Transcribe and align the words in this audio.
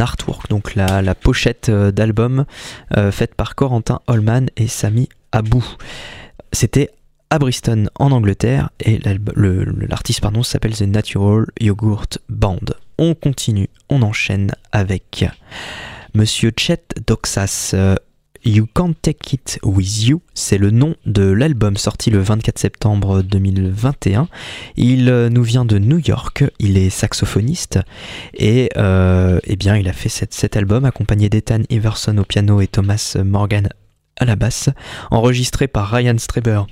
artwork, 0.00 0.48
donc 0.48 0.74
la, 0.74 1.02
la 1.02 1.14
pochette 1.14 1.70
d'album 1.70 2.44
faite 3.10 3.34
par 3.34 3.54
Corentin 3.54 4.00
Holman 4.06 4.46
et 4.56 4.68
Sami 4.68 5.08
Abou. 5.32 5.64
C'était 6.52 6.90
à 7.30 7.38
Bristol 7.38 7.90
en 7.98 8.12
Angleterre 8.12 8.70
et 8.80 9.00
l'artiste 9.88 10.20
pardon 10.20 10.42
s'appelle 10.42 10.74
The 10.74 10.82
Natural 10.82 11.46
Yogurt 11.60 12.18
Band. 12.28 12.60
On 12.98 13.14
continue, 13.14 13.68
on 13.88 14.02
enchaîne 14.02 14.52
avec 14.72 15.24
Monsieur 16.14 16.52
Chet 16.56 16.82
Doxas. 17.06 17.74
You 18.46 18.66
Can't 18.72 18.94
Take 19.02 19.34
It 19.34 19.58
With 19.64 20.04
You, 20.04 20.22
c'est 20.32 20.56
le 20.56 20.70
nom 20.70 20.94
de 21.04 21.22
l'album 21.22 21.76
sorti 21.76 22.10
le 22.10 22.20
24 22.20 22.60
septembre 22.60 23.22
2021. 23.22 24.28
Il 24.76 25.10
euh, 25.10 25.28
nous 25.28 25.42
vient 25.42 25.64
de 25.64 25.78
New 25.78 25.98
York, 25.98 26.44
il 26.60 26.78
est 26.78 26.88
saxophoniste 26.88 27.80
et 28.34 28.70
euh, 28.76 29.40
eh 29.42 29.56
bien 29.56 29.76
il 29.76 29.88
a 29.88 29.92
fait 29.92 30.08
cet, 30.08 30.56
album 30.56 30.84
accompagné 30.84 31.28
d'Ethan 31.28 31.62
Iverson 31.70 32.16
au 32.18 32.24
piano 32.24 32.60
et 32.60 32.68
Thomas 32.68 33.16
Morgan 33.24 33.68
à 34.16 34.24
la 34.24 34.36
basse, 34.36 34.70
enregistré 35.10 35.66
par 35.66 35.90
Ryan 35.90 36.16
Straber 36.16 36.62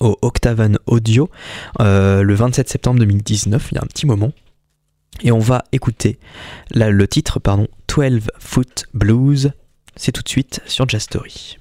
au 0.00 0.18
Octaven 0.22 0.78
Audio 0.86 1.30
euh, 1.80 2.22
le 2.22 2.34
27 2.34 2.68
septembre 2.68 2.98
2019, 2.98 3.68
il 3.70 3.74
y 3.76 3.78
a 3.78 3.82
un 3.82 3.86
petit 3.86 4.06
moment. 4.06 4.32
Et 5.22 5.30
on 5.30 5.38
va 5.38 5.62
écouter 5.70 6.18
le 6.74 7.06
titre, 7.06 7.38
pardon, 7.38 7.68
12 7.86 8.22
Foot 8.40 8.86
Blues. 8.92 9.52
C'est 9.96 10.12
tout 10.12 10.22
de 10.22 10.28
suite 10.28 10.60
sur 10.66 10.88
Jazz 10.88 11.02
Story. 11.02 11.58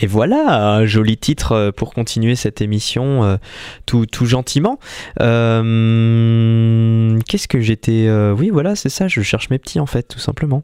Et 0.00 0.06
voilà, 0.06 0.76
un 0.76 0.86
joli 0.86 1.18
titre 1.18 1.52
euh, 1.52 1.72
pour 1.72 1.92
continuer 1.92 2.34
cette 2.34 2.62
émission 2.62 3.22
euh, 3.24 3.36
tout, 3.84 4.06
gentiment. 4.22 4.78
Euh, 5.20 7.18
Qu'est-ce 7.28 7.48
que 7.48 7.60
j'étais... 7.60 8.10
oui, 8.36 8.50
voilà, 8.50 8.76
c'est 8.76 8.88
ça, 8.88 9.08
je 9.08 9.20
cherche 9.20 9.50
mes 9.50 9.58
petits 9.58 9.78
en 9.80 9.86
fait, 9.86 10.04
tout 10.04 10.18
simplement. 10.18 10.62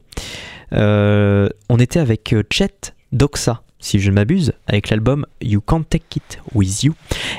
On 0.71 1.77
était 1.79 1.99
avec 1.99 2.35
Chet 2.51 2.93
Doxa, 3.11 3.61
si 3.79 3.99
je 3.99 4.09
ne 4.09 4.15
m'abuse, 4.15 4.53
avec 4.65 4.89
l'album 4.89 5.25
You 5.41 5.61
Can't 5.61 5.83
Take 5.83 6.17
It 6.17 6.39
With 6.53 6.83
You, 6.83 6.93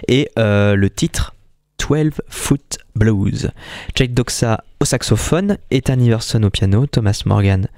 et 0.07 0.31
le 0.37 0.89
titre 0.89 1.35
12 1.79 2.13
Foot 2.29 2.79
Blues. 2.95 3.51
Chet 3.97 4.09
Doxa 4.09 4.63
au 4.81 4.85
saxophone, 4.85 5.59
Ethan 5.71 5.99
Iverson 5.99 6.43
au 6.43 6.51
piano, 6.51 6.87
Thomas 6.87 7.23
Morgan 7.27 7.69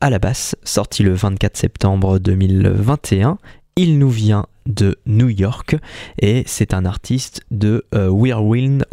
à 0.00 0.10
la 0.10 0.18
basse, 0.18 0.56
sorti 0.62 1.02
le 1.02 1.12
24 1.12 1.56
septembre 1.56 2.18
2021. 2.18 3.38
Il 3.78 3.98
nous 3.98 4.08
vient 4.08 4.46
de 4.64 4.98
New 5.04 5.28
York 5.28 5.76
et 6.18 6.44
c'est 6.46 6.72
un 6.72 6.86
artiste 6.86 7.42
de 7.50 7.84
euh, 7.94 8.08
Whirlwind, 8.08 8.86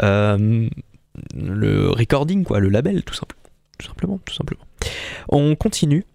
euh, 0.00 0.68
le 1.34 1.90
recording, 1.90 2.44
quoi, 2.44 2.58
le 2.58 2.70
label, 2.70 3.02
tout 3.02 3.12
simplement. 3.12 4.18
On 5.28 5.54
continue. 5.56 6.06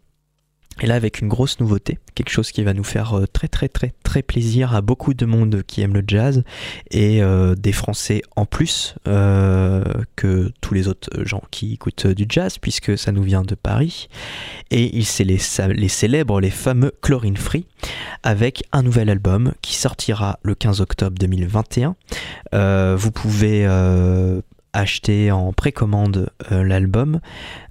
Et 0.82 0.86
là, 0.86 0.96
avec 0.96 1.22
une 1.22 1.28
grosse 1.28 1.60
nouveauté, 1.60 1.98
quelque 2.14 2.30
chose 2.30 2.52
qui 2.52 2.64
va 2.64 2.74
nous 2.74 2.84
faire 2.84 3.16
euh, 3.16 3.26
très 3.26 3.48
très 3.48 3.68
très 3.68 3.94
très 4.04 4.22
plaisir 4.22 4.76
à 4.76 4.82
beaucoup 4.82 5.14
de 5.14 5.26
monde 5.26 5.64
qui 5.66 5.82
aime 5.82 5.94
le 5.94 6.04
jazz 6.06 6.44
et 6.92 7.24
euh, 7.24 7.56
des 7.56 7.72
Français 7.72 8.22
en 8.36 8.46
plus 8.46 8.96
euh, 9.08 9.84
que 10.16 10.52
tous 10.62 10.74
les 10.74 10.88
autres 10.88 11.10
gens 11.26 11.42
qui 11.50 11.74
écoutent 11.74 12.08
du 12.08 12.26
jazz, 12.30 12.60
puisque 12.60 12.98
ça 12.98 13.12
nous 13.12 13.24
vient 13.24 13.42
de 13.42 13.56
Paris. 13.56 14.08
Et 14.70 14.96
il 14.96 15.06
c'est 15.06 15.24
les, 15.24 15.40
les 15.74 15.88
célèbres, 15.88 16.40
les 16.40 16.52
fameux 16.52 16.92
Chlorine 17.02 17.38
Free, 17.38 17.66
avec 18.24 18.64
un 18.72 18.84
nouvel 18.84 19.10
album 19.10 19.54
qui 19.62 19.76
sortira 19.76 20.40
le 20.44 20.54
15 20.54 20.82
octobre 20.82 21.18
2021. 21.20 21.96
Euh, 22.54 22.96
vous 22.98 23.12
pouvez 23.12 23.66
acheter 24.74 25.32
en 25.32 25.54
précommande 25.54 26.30
l'album. 26.52 27.20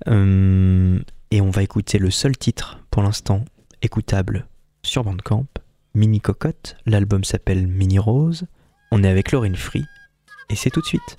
Euh, 0.08 0.98
et 1.30 1.40
on 1.40 1.50
va 1.50 1.62
écouter 1.62 1.98
le 1.98 2.10
seul 2.10 2.36
titre 2.36 2.78
pour 2.90 3.02
l'instant 3.02 3.44
écoutable 3.82 4.46
sur 4.82 5.04
Bandcamp, 5.04 5.46
Mini 5.94 6.20
Cocotte. 6.20 6.76
L'album 6.86 7.24
s'appelle 7.24 7.66
Mini 7.66 7.98
Rose. 7.98 8.46
On 8.90 9.02
est 9.02 9.08
avec 9.08 9.32
Laurine 9.32 9.56
Free 9.56 9.84
et 10.48 10.56
c'est 10.56 10.70
tout 10.70 10.80
de 10.80 10.86
suite. 10.86 11.16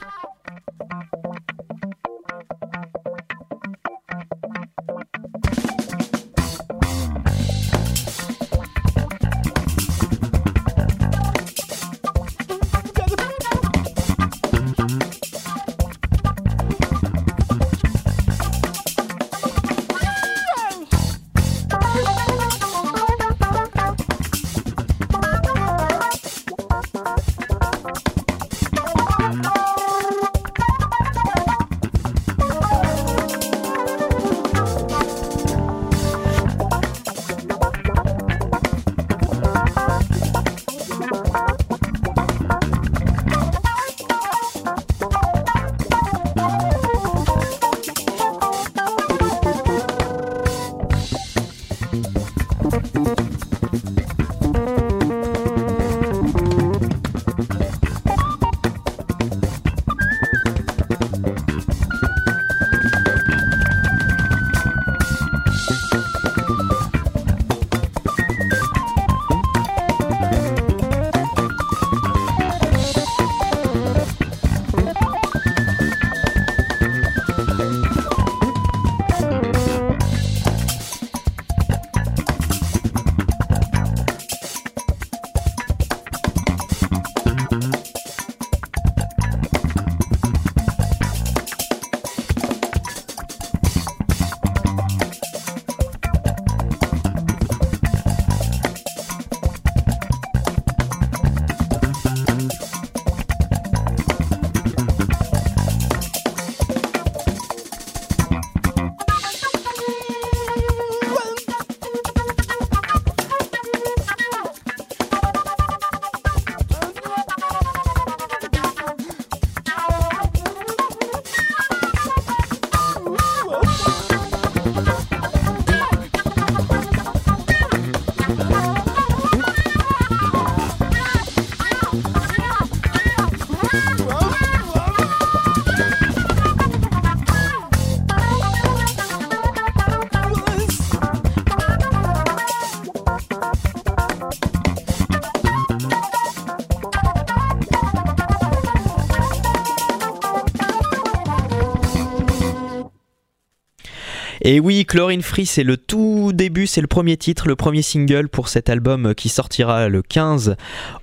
Et 154.49 154.61
oui, 154.61 154.85
Chlorine 154.85 155.23
Free, 155.23 155.45
c'est 155.45 155.65
le 155.65 155.75
tout 155.75 156.31
début, 156.33 156.67
c'est 156.67 156.79
le 156.79 156.87
premier 156.87 157.17
titre, 157.17 157.49
le 157.49 157.57
premier 157.57 157.81
single 157.81 158.29
pour 158.29 158.47
cet 158.47 158.69
album 158.69 159.13
qui 159.13 159.27
sortira 159.27 159.89
le 159.89 160.01
15 160.01 160.55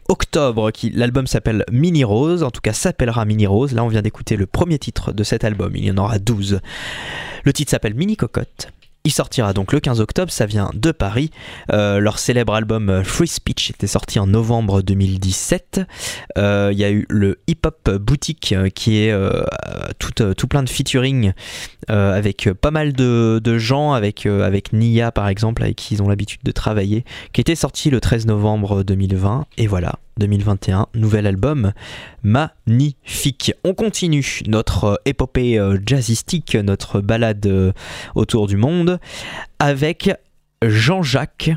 octobre. 0.09 0.73
L'album 0.95 1.27
s'appelle 1.27 1.63
Mini 1.71 2.05
Rose, 2.05 2.43
en 2.43 2.51
tout 2.51 2.63
cas 2.63 2.73
s'appellera 2.73 3.27
Mini 3.27 3.47
Rose. 3.47 3.75
Là, 3.75 3.85
on 3.85 3.89
vient 3.89 4.01
d'écouter 4.01 4.37
le 4.37 4.47
premier 4.47 4.79
titre 4.79 5.13
de 5.13 5.23
cet 5.25 5.45
album, 5.45 5.77
il 5.77 5.85
y 5.85 5.91
en 5.91 5.99
aura 5.99 6.19
12. 6.19 6.61
Le 7.45 7.53
titre 7.53 7.71
s'appelle 7.71 7.93
Mini 7.93 8.17
Cocotte. 8.17 8.69
Il 9.07 9.13
sortira 9.13 9.53
donc 9.53 9.75
le 9.75 9.81
15 9.81 10.01
octobre, 10.01 10.33
ça 10.33 10.47
vient 10.47 10.71
de 10.73 10.91
Paris. 10.91 11.31
Euh, 11.71 11.99
leur 11.99 12.19
célèbre 12.19 12.55
album 12.55 12.89
euh, 12.89 13.05
Free 13.05 13.29
Speech 13.29 13.69
était 13.69 13.87
sorti 13.87 14.19
en 14.19 14.27
novembre 14.27 14.81
2017. 14.81 15.83
Euh, 16.39 16.71
Il 16.73 16.79
y 16.79 16.85
a 16.85 16.91
eu 16.91 17.05
le 17.11 17.39
Hip 17.47 17.67
Hop 17.67 17.91
Boutique 18.01 18.55
qui 18.75 18.97
est 18.97 19.15
tout, 19.99 20.47
plein 20.49 20.63
de 20.63 20.71
featuring 20.71 21.35
avec 21.89 22.49
pas 22.63 22.71
mal 22.71 22.95
de, 22.95 23.59
gens, 23.59 23.93
avec, 23.93 24.25
avec 24.25 24.73
Nia 24.73 25.13
par 25.13 25.29
exemple, 25.29 25.63
avec 25.63 25.77
qui 25.77 25.97
ils 25.97 26.03
ont 26.03 26.09
l'habitude 26.09 26.41
de 26.43 26.53
travailler, 26.53 27.05
qui 27.35 27.43
était 27.43 27.57
sorti 27.57 27.91
le 27.91 28.01
13 28.01 28.25
novembre 28.25 28.85
2020. 28.85 29.45
Et 29.59 29.67
voilà, 29.67 29.97
2021, 30.19 30.87
nouvel 30.95 31.27
album 31.27 31.73
magnifique. 32.23 33.53
On 33.65 33.75
continue 33.75 34.41
notre 34.47 34.85
euh, 34.85 34.97
épopée 35.05 35.59
euh, 35.59 35.79
jazzistique, 35.85 36.55
notre 36.55 37.01
balade 37.01 37.45
euh, 37.47 37.73
autour 38.15 38.47
du 38.47 38.57
monde, 38.57 38.99
avec 39.59 40.11
Jean-Jacques 40.65 41.51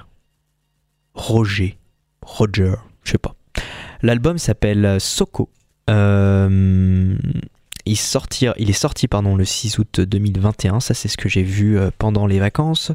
Roger. 1.13 1.77
Roger, 2.21 2.73
je 3.03 3.11
sais 3.11 3.17
pas. 3.17 3.35
L'album 4.01 4.37
s'appelle 4.37 4.99
Soko. 4.99 5.49
Il, 7.87 7.95
sortir, 7.95 8.53
il 8.57 8.69
est 8.69 8.73
sorti 8.73 9.07
pardon, 9.07 9.35
le 9.35 9.45
6 9.45 9.79
août 9.79 10.01
2021, 10.01 10.79
ça 10.79 10.93
c'est 10.93 11.07
ce 11.07 11.17
que 11.17 11.29
j'ai 11.29 11.43
vu 11.43 11.77
euh, 11.77 11.89
pendant 11.97 12.27
les 12.27 12.39
vacances. 12.39 12.91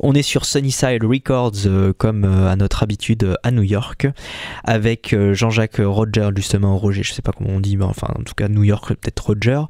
On 0.00 0.14
est 0.14 0.22
sur 0.22 0.44
Sunnyside 0.44 1.04
Records 1.04 1.66
euh, 1.66 1.92
comme 1.96 2.24
à 2.24 2.56
notre 2.56 2.82
habitude 2.82 3.36
à 3.42 3.50
New 3.50 3.62
York 3.62 4.08
avec 4.64 5.14
Jean-Jacques 5.32 5.80
Roger 5.80 6.30
justement 6.36 6.76
Roger, 6.76 7.02
je 7.02 7.12
sais 7.12 7.22
pas 7.22 7.32
comment 7.32 7.50
on 7.50 7.60
dit, 7.60 7.76
mais 7.76 7.84
enfin 7.84 8.08
en 8.18 8.22
tout 8.22 8.34
cas 8.34 8.48
New 8.48 8.64
York 8.64 8.94
peut-être 8.94 9.20
Roger, 9.26 9.62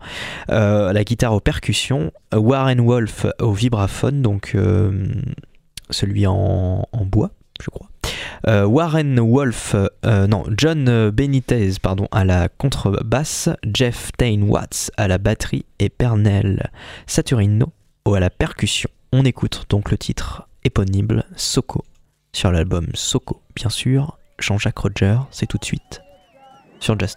la 0.48 1.04
guitare 1.04 1.34
aux 1.34 1.40
percussions, 1.40 2.12
Warren 2.34 2.80
Wolf 2.80 3.26
au 3.40 3.52
vibraphone 3.52 4.22
donc 4.22 4.56
celui 5.90 6.26
en 6.26 6.86
bois 7.04 7.30
je 7.62 7.70
crois. 7.70 7.89
Euh, 8.46 8.64
Warren 8.64 9.20
Wolf, 9.20 9.74
euh, 10.04 10.26
non, 10.26 10.44
John 10.56 11.10
Benitez, 11.10 11.72
pardon, 11.80 12.08
à 12.10 12.24
la 12.24 12.48
contrebasse, 12.48 13.50
Jeff 13.74 14.10
Tain 14.16 14.42
Watts 14.42 14.90
à 14.96 15.08
la 15.08 15.18
batterie 15.18 15.66
et 15.78 15.88
Pernell 15.88 16.70
Saturino 17.06 17.72
à 18.14 18.20
la 18.20 18.30
percussion. 18.30 18.90
On 19.12 19.24
écoute 19.24 19.66
donc 19.68 19.90
le 19.90 19.98
titre 19.98 20.48
éponyme 20.64 21.22
Soko 21.36 21.84
sur 22.32 22.50
l'album 22.50 22.86
Soko, 22.94 23.40
bien 23.54 23.70
sûr. 23.70 24.18
Jean-Jacques 24.38 24.78
Roger, 24.78 25.18
c'est 25.30 25.46
tout 25.46 25.58
de 25.58 25.64
suite 25.64 26.00
sur 26.78 26.98
Jazz 26.98 27.14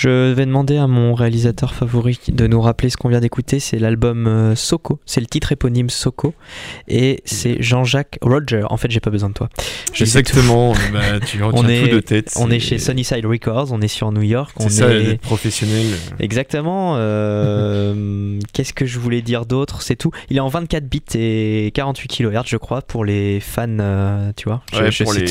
Je 0.00 0.32
vais 0.32 0.46
demander 0.46 0.78
à 0.78 0.86
mon 0.86 1.12
réalisateur 1.12 1.74
favori 1.74 2.18
de 2.28 2.46
nous 2.46 2.62
rappeler 2.62 2.88
ce 2.88 2.96
qu'on 2.96 3.10
vient 3.10 3.20
d'écouter. 3.20 3.60
C'est 3.60 3.78
l'album 3.78 4.26
euh, 4.26 4.54
Soko. 4.54 4.98
C'est 5.04 5.20
le 5.20 5.26
titre 5.26 5.52
éponyme 5.52 5.90
Soko. 5.90 6.32
Et 6.88 7.20
c'est 7.26 7.62
Jean-Jacques 7.62 8.18
Roger. 8.22 8.62
En 8.70 8.78
fait, 8.78 8.90
j'ai 8.90 9.00
pas 9.00 9.10
besoin 9.10 9.28
de 9.28 9.34
toi. 9.34 9.50
Je 9.92 10.04
Exactement. 10.04 10.72
bah, 10.90 11.20
tu 11.20 11.42
on 11.42 11.68
est, 11.68 11.86
tout 11.86 11.96
de 11.96 12.00
tête. 12.00 12.32
On 12.36 12.50
est 12.50 12.60
chez 12.60 12.78
Sunnyside 12.78 13.26
Records. 13.26 13.72
On 13.72 13.82
est 13.82 13.88
sur 13.88 14.10
New 14.10 14.22
York. 14.22 14.56
C'est 14.60 14.70
ça, 14.70 14.90
est... 14.90 15.20
professionnel. 15.20 15.84
Exactement. 16.18 16.94
Euh, 16.96 18.38
qu'est-ce 18.54 18.72
que 18.72 18.86
je 18.86 18.98
voulais 18.98 19.20
dire 19.20 19.44
d'autre? 19.44 19.82
C'est 19.82 19.96
tout. 19.96 20.12
Il 20.30 20.38
est 20.38 20.40
en 20.40 20.48
24 20.48 20.88
bits 20.88 21.02
et 21.14 21.72
48 21.74 22.08
kHz, 22.08 22.44
je 22.46 22.56
crois, 22.56 22.80
pour 22.80 23.04
les 23.04 23.38
fans. 23.38 23.66
Euh, 23.68 24.32
tu 24.34 24.48
vois. 24.48 24.62
Ouais, 24.72 24.90
je, 24.90 25.04
pour 25.04 25.12
les, 25.12 25.24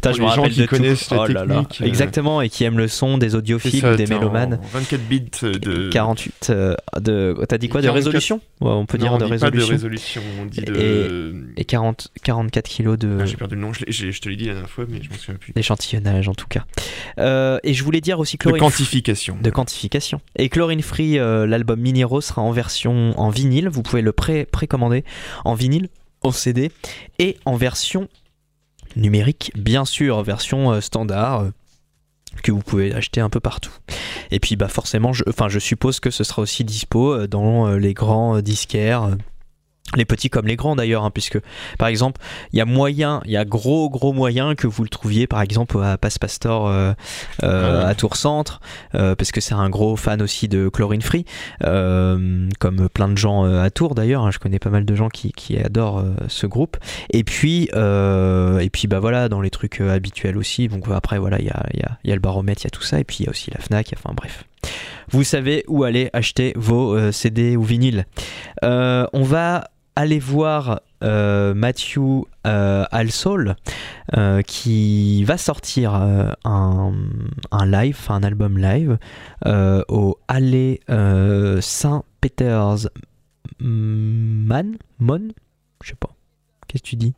pour 0.00 0.10
les 0.10 0.34
gens 0.34 0.48
qui 0.48 0.66
connaissent 0.66 1.10
la 1.10 1.22
oh 1.22 1.26
technique. 1.28 1.80
Exactement. 1.80 2.42
Et 2.42 2.48
qui 2.48 2.64
aiment 2.64 2.78
le 2.78 2.88
son 2.88 3.18
des 3.18 3.36
audiophiles, 3.36 3.94
des 3.94 4.15
24 4.18 5.00
bits 5.02 5.30
de. 5.42 5.90
48 5.90 6.50
euh, 6.50 6.74
de. 7.00 7.36
T'as 7.48 7.58
dit 7.58 7.68
quoi 7.68 7.80
De 7.80 7.88
résolution 7.88 8.40
ouais, 8.60 8.70
On 8.70 8.86
peut 8.86 8.98
dire 8.98 9.16
de 9.18 9.24
résolution. 9.24 9.50
Pas 9.50 9.56
de 9.56 9.72
résolution, 9.72 10.22
on 10.40 10.46
dit 10.46 10.60
de. 10.60 11.44
Et, 11.56 11.64
40, 11.64 12.08
44 12.22 12.68
kilos 12.68 12.98
de. 12.98 13.18
Ah, 13.20 13.26
j'ai 13.26 13.36
perdu 13.36 13.54
le 13.54 13.60
nom, 13.60 13.72
je, 13.72 13.84
je, 13.88 14.20
te 14.20 14.28
l'ai 14.28 14.36
dit 14.36 14.46
la 14.46 14.52
dernière 14.52 14.70
fois, 14.70 14.84
mais 14.88 15.02
je 15.02 15.10
m'en 15.10 15.16
souviens 15.16 15.34
plus. 15.34 15.52
D'échantillonnage 15.52 16.28
en 16.28 16.34
tout 16.34 16.46
cas. 16.46 16.64
Euh, 17.18 17.58
et 17.62 17.74
je 17.74 17.84
voulais 17.84 18.00
dire 18.00 18.18
aussi 18.18 18.38
chlorine. 18.38 18.58
De 18.58 18.60
quantification. 18.60 19.38
De 19.40 19.50
quantification. 19.50 20.20
Et 20.36 20.48
Chlorine 20.48 20.82
Free, 20.82 21.18
euh, 21.18 21.46
l'album 21.46 21.80
Minero 21.80 22.20
sera 22.20 22.42
en 22.42 22.52
version 22.52 23.18
en 23.18 23.30
vinyle. 23.30 23.68
Vous 23.68 23.82
pouvez 23.82 24.02
le 24.02 24.12
pré 24.12 24.44
précommander 24.44 25.04
en 25.44 25.54
vinyle, 25.54 25.88
en 26.22 26.30
CD 26.30 26.70
et 27.18 27.36
en 27.44 27.56
version 27.56 28.08
numérique, 28.96 29.52
bien 29.54 29.84
sûr, 29.84 30.22
version 30.22 30.80
standard 30.80 31.50
que 32.42 32.52
vous 32.52 32.60
pouvez 32.60 32.94
acheter 32.94 33.20
un 33.20 33.28
peu 33.28 33.40
partout. 33.40 33.72
Et 34.30 34.40
puis 34.40 34.56
bah 34.56 34.68
forcément, 34.68 35.12
je, 35.12 35.24
je 35.48 35.58
suppose 35.58 36.00
que 36.00 36.10
ce 36.10 36.24
sera 36.24 36.42
aussi 36.42 36.64
dispo 36.64 37.12
euh, 37.12 37.26
dans 37.26 37.66
euh, 37.66 37.78
les 37.78 37.94
grands 37.94 38.36
euh, 38.36 38.42
disquaires 38.42 39.16
les 39.94 40.04
petits 40.04 40.30
comme 40.30 40.46
les 40.46 40.56
grands 40.56 40.76
d'ailleurs, 40.76 41.04
hein, 41.04 41.10
puisque 41.10 41.38
par 41.78 41.88
exemple, 41.88 42.20
il 42.52 42.58
y 42.58 42.60
a 42.60 42.64
moyen, 42.64 43.20
il 43.24 43.30
y 43.30 43.36
a 43.36 43.44
gros 43.44 43.88
gros 43.88 44.12
moyen 44.12 44.54
que 44.54 44.66
vous 44.66 44.82
le 44.82 44.88
trouviez 44.88 45.26
par 45.26 45.42
exemple 45.42 45.80
à 45.82 45.96
Passe 45.96 46.18
Pastor 46.18 46.66
euh, 46.66 46.92
euh, 47.42 47.86
à 47.86 47.94
Tour 47.94 48.16
Centre, 48.16 48.60
euh, 48.94 49.14
parce 49.14 49.30
que 49.30 49.40
c'est 49.40 49.54
un 49.54 49.70
gros 49.70 49.96
fan 49.96 50.22
aussi 50.22 50.48
de 50.48 50.68
Chlorine 50.68 51.02
Free, 51.02 51.24
comme 51.60 52.88
plein 52.92 53.08
de 53.08 53.18
gens 53.18 53.44
à 53.44 53.70
Tours 53.70 53.94
d'ailleurs. 53.94 54.24
Hein, 54.24 54.30
je 54.30 54.38
connais 54.38 54.58
pas 54.58 54.70
mal 54.70 54.84
de 54.84 54.94
gens 54.94 55.08
qui, 55.08 55.32
qui 55.32 55.56
adorent 55.58 56.04
ce 56.28 56.46
groupe. 56.46 56.76
Et 57.10 57.24
puis 57.24 57.68
et 57.74 58.70
puis 58.70 58.88
bah 58.88 59.00
voilà, 59.00 59.28
dans 59.28 59.40
les 59.40 59.50
trucs 59.50 59.80
habituels 59.80 60.36
aussi. 60.36 60.68
Donc 60.68 60.84
après 60.90 61.18
voilà, 61.18 61.38
il 61.38 61.46
y 61.46 61.50
a, 61.50 61.66
y, 61.74 61.82
a, 61.82 61.98
y 62.04 62.10
a, 62.10 62.14
le 62.14 62.20
baromètre, 62.20 62.62
il 62.62 62.64
y 62.64 62.68
a 62.68 62.70
tout 62.70 62.82
ça, 62.82 62.98
et 62.98 63.04
puis 63.04 63.18
il 63.20 63.24
y 63.24 63.26
a 63.28 63.30
aussi 63.30 63.50
la 63.50 63.60
Fnac. 63.60 63.92
Enfin 63.96 64.14
bref 64.14 64.44
vous 65.10 65.24
savez 65.24 65.64
où 65.68 65.84
aller 65.84 66.10
acheter 66.12 66.52
vos 66.56 67.12
CD 67.12 67.56
ou 67.56 67.62
vinyles. 67.62 68.06
Euh, 68.64 69.06
on 69.12 69.22
va 69.22 69.68
allez 69.96 70.18
voir 70.18 70.82
euh, 71.02 71.54
Matthew 71.54 72.24
euh, 72.46 72.84
Alsol 72.90 73.56
euh, 74.16 74.42
qui 74.42 75.24
va 75.24 75.38
sortir 75.38 75.94
un, 75.94 76.92
live, 77.66 77.98
un 78.08 78.22
album 78.22 78.58
live 78.58 78.98
au 79.44 80.18
Allée 80.28 80.80
Saint-Peters 81.60 82.88
Man 83.58 84.76
Mon 84.98 85.28
Je 85.82 85.88
sais 85.88 85.96
pas. 85.96 86.10
Qu'est-ce 86.68 86.82
que 86.82 86.88
tu 86.88 86.96
dis? 86.96 87.14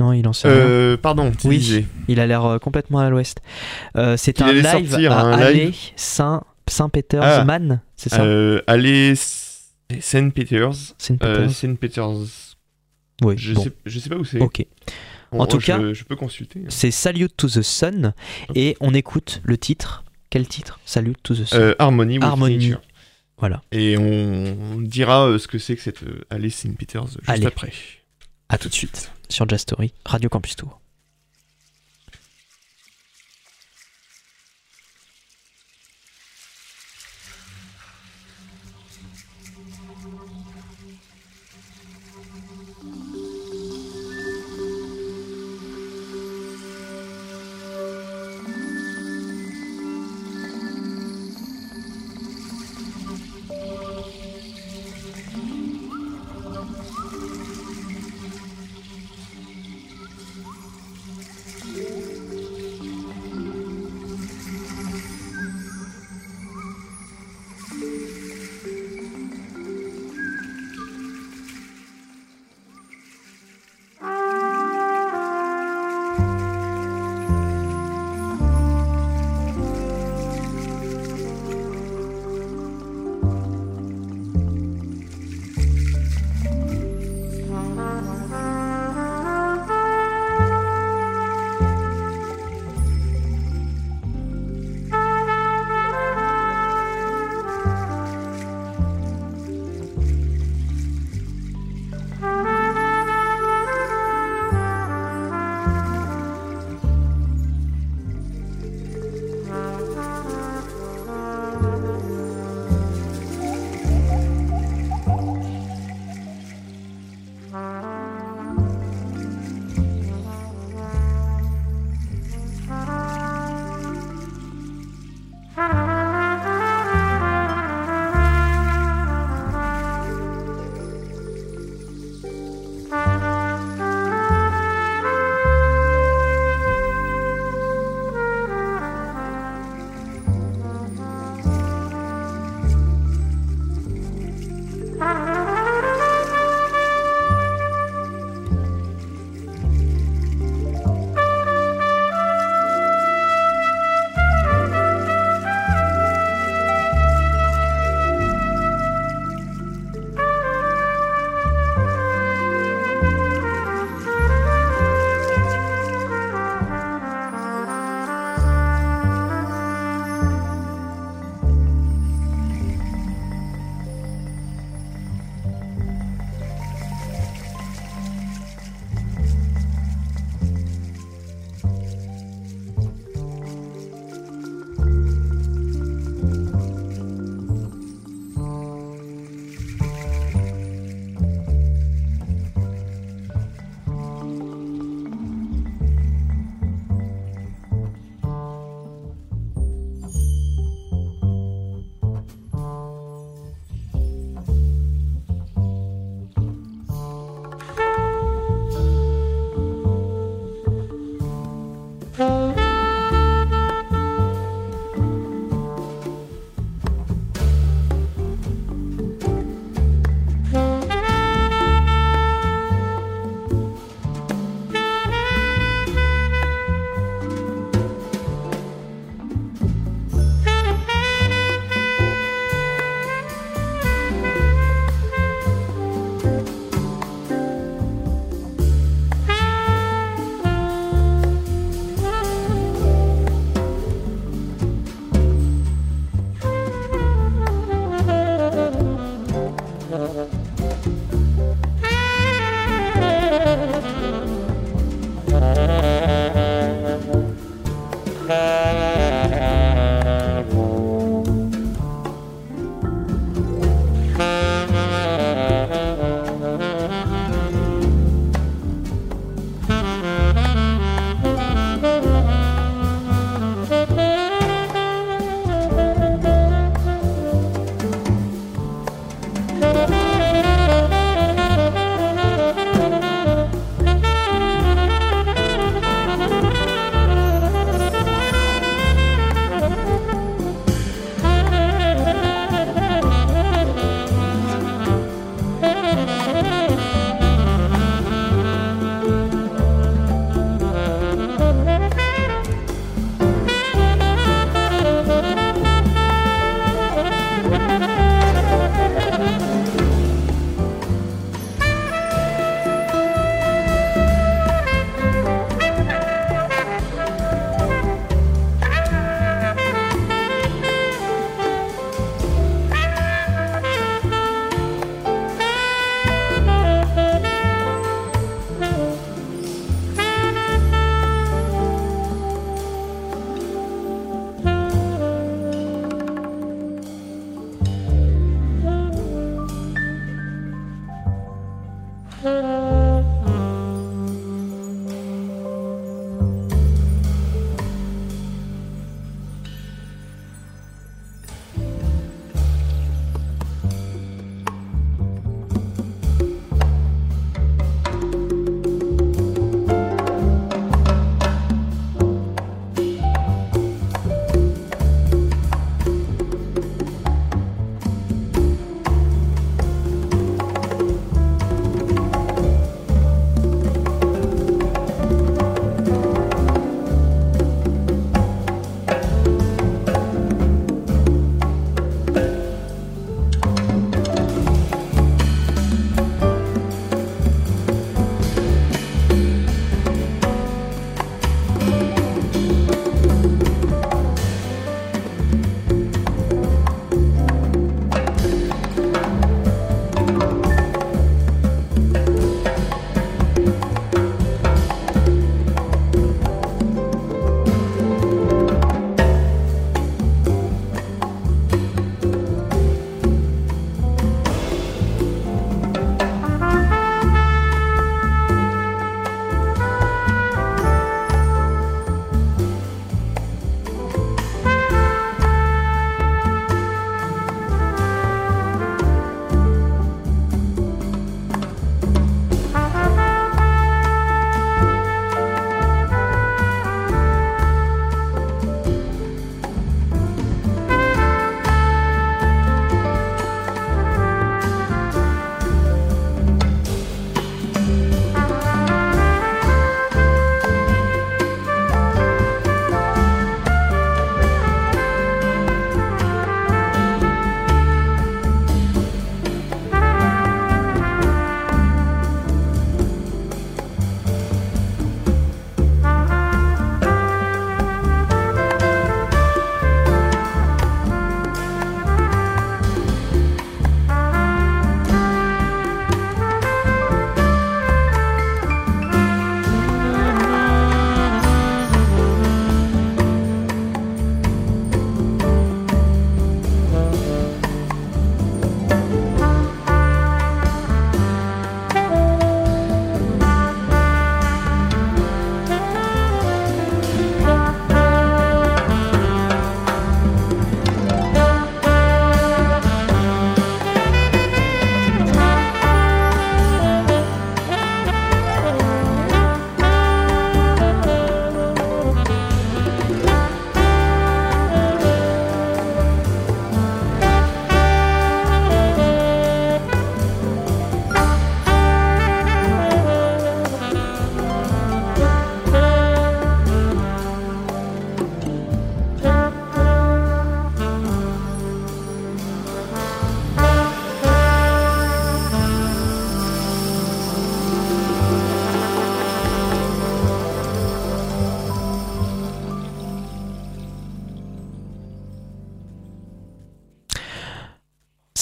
Non, 0.00 0.12
il 0.12 0.26
en 0.26 0.32
sait 0.32 0.48
euh, 0.48 0.96
Pardon, 0.96 1.30
oui, 1.44 1.86
il 2.08 2.18
a 2.20 2.26
l'air 2.26 2.58
complètement 2.60 2.98
à 2.98 3.10
l'ouest. 3.10 3.40
c'est 4.16 4.40
un 4.40 4.52
live 4.52 4.94
à 5.10 5.34
Allée 5.34 5.72
Saint-Peters 5.96 7.22
ah. 7.22 7.44
Man, 7.44 7.80
c'est 7.96 8.10
ça 8.10 8.24
Allée 8.66 9.14
Saint 10.00 10.30
Peters. 10.30 10.94
Saint 10.98 11.16
Peters. 11.16 11.50
Saint 11.50 11.74
Peters. 11.74 12.56
Oui. 13.22 13.34
Je, 13.36 13.54
sais, 13.54 13.72
je 13.84 13.98
sais 13.98 14.08
pas 14.08 14.16
où 14.16 14.24
c'est. 14.24 14.40
Ok. 14.40 14.64
en 15.32 15.46
tout 15.46 15.58
cas, 15.58 15.92
je 15.92 16.04
peux 16.04 16.16
consulter. 16.16 16.60
Hein. 16.60 16.68
C'est 16.68 16.90
Salute 16.90 17.36
to 17.36 17.48
the 17.48 17.62
Sun 17.62 18.14
et 18.54 18.76
on 18.80 18.94
écoute 18.94 19.40
le 19.44 19.58
titre. 19.58 20.04
Quel 20.30 20.46
titre? 20.46 20.78
Salute 20.84 21.18
to 21.22 21.34
the 21.34 21.44
Sun. 21.44 21.60
Euh, 21.60 21.74
Harmony. 21.78 22.18
Harmony. 22.20 22.74
Voilà. 23.36 23.62
Et 23.72 23.96
on 23.96 24.80
dira 24.80 25.26
euh, 25.26 25.38
ce 25.38 25.48
que 25.48 25.58
c'est 25.58 25.74
que 25.74 25.82
cette 25.82 26.02
euh, 26.02 26.24
Alice 26.30 26.56
Saint 26.56 26.72
Peters 26.72 27.06
juste 27.06 27.22
Allez. 27.26 27.46
après. 27.46 27.72
À 28.48 28.58
tout 28.58 28.68
de 28.68 28.74
suite 28.74 29.10
sur 29.30 29.48
Jazz 29.48 29.62
Story, 29.62 29.92
Radio 30.04 30.28
Campus 30.28 30.56
Tour. 30.56 30.79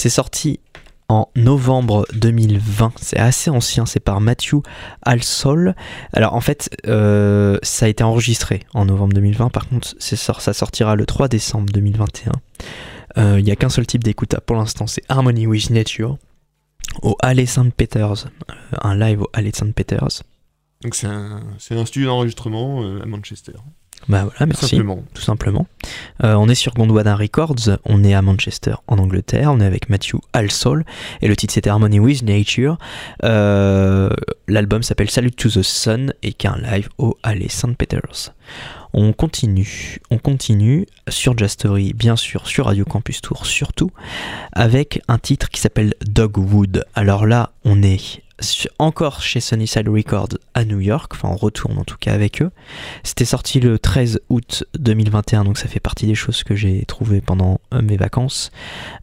C'est 0.08 0.14
sorti 0.14 0.60
en 1.10 1.28
novembre 1.36 2.06
2020. 2.14 2.94
C'est 2.96 3.18
assez 3.18 3.50
ancien, 3.50 3.84
c'est 3.84 4.00
par 4.00 4.22
Matthew 4.22 4.62
Alsol. 5.02 5.74
Alors 6.14 6.32
en 6.32 6.40
fait, 6.40 6.74
euh, 6.86 7.58
ça 7.62 7.84
a 7.84 7.88
été 7.90 8.02
enregistré 8.02 8.62
en 8.72 8.86
novembre 8.86 9.12
2020, 9.12 9.50
par 9.50 9.68
contre 9.68 9.94
ça 9.98 10.54
sortira 10.54 10.96
le 10.96 11.04
3 11.04 11.28
décembre 11.28 11.70
2021. 11.74 12.32
Il 13.36 13.44
n'y 13.44 13.50
a 13.50 13.56
qu'un 13.56 13.68
seul 13.68 13.86
type 13.86 14.02
d'écoute 14.02 14.34
pour 14.46 14.56
l'instant, 14.56 14.86
c'est 14.86 15.02
Harmony 15.10 15.46
with 15.46 15.68
Nature 15.68 16.16
au 17.02 17.14
Halle 17.20 17.46
St. 17.46 17.70
Peters, 17.76 18.28
un 18.80 18.96
live 18.96 19.20
au 19.20 19.28
Halle 19.34 19.54
St. 19.54 19.74
Peters. 19.74 20.22
Donc 20.80 20.94
c'est 20.94 21.06
un, 21.06 21.42
un, 21.72 21.84
studio 21.84 22.08
d'enregistrement 22.08 22.80
à 23.02 23.04
Manchester. 23.04 23.52
Bah 24.08 24.24
voilà, 24.24 24.46
merci. 24.46 24.80
Tout 25.14 25.22
simplement. 25.22 25.66
Euh, 26.24 26.34
on 26.34 26.48
est 26.48 26.54
sur 26.54 26.74
Gondwana 26.74 27.16
Records, 27.16 27.78
on 27.84 28.04
est 28.04 28.14
à 28.14 28.22
Manchester, 28.22 28.74
en 28.86 28.98
Angleterre, 28.98 29.52
on 29.52 29.60
est 29.60 29.66
avec 29.66 29.88
Matthew 29.88 30.16
Alsol, 30.32 30.84
et 31.20 31.28
le 31.28 31.36
titre 31.36 31.54
c'était 31.54 31.70
Harmony 31.70 32.00
with 32.00 32.22
Nature. 32.22 32.78
Euh, 33.24 34.10
l'album 34.46 34.82
s'appelle 34.82 35.10
Salute 35.10 35.36
to 35.36 35.50
the 35.50 35.62
Sun 35.62 36.12
et 36.22 36.32
qu'un 36.32 36.56
live 36.56 36.88
au 36.98 37.18
Alley 37.22 37.48
St. 37.48 37.76
Peters. 37.76 38.34
On 38.94 39.12
continue, 39.12 39.98
on 40.10 40.18
continue 40.18 40.86
sur 41.08 41.36
Jastory, 41.36 41.92
bien 41.92 42.16
sûr, 42.16 42.46
sur 42.46 42.66
Radio 42.66 42.84
Campus 42.84 43.20
Tour 43.20 43.44
surtout, 43.44 43.90
avec 44.52 45.02
un 45.08 45.18
titre 45.18 45.50
qui 45.50 45.60
s'appelle 45.60 45.94
Dogwood. 46.06 46.84
Alors 46.94 47.26
là, 47.26 47.52
on 47.64 47.82
est 47.82 48.22
encore 48.78 49.22
chez 49.22 49.40
Sunnyside 49.40 49.88
Records 49.88 50.38
à 50.54 50.64
New 50.64 50.80
York, 50.80 51.12
enfin 51.14 51.28
on 51.28 51.36
retourne 51.36 51.78
en 51.78 51.84
tout 51.84 51.96
cas 51.98 52.12
avec 52.12 52.42
eux. 52.42 52.50
C'était 53.02 53.24
sorti 53.24 53.60
le 53.60 53.78
13 53.78 54.20
août 54.28 54.64
2021, 54.78 55.44
donc 55.44 55.58
ça 55.58 55.68
fait 55.68 55.80
partie 55.80 56.06
des 56.06 56.14
choses 56.14 56.44
que 56.44 56.54
j'ai 56.54 56.84
trouvées 56.86 57.20
pendant 57.20 57.60
euh, 57.74 57.82
mes 57.82 57.96
vacances. 57.96 58.50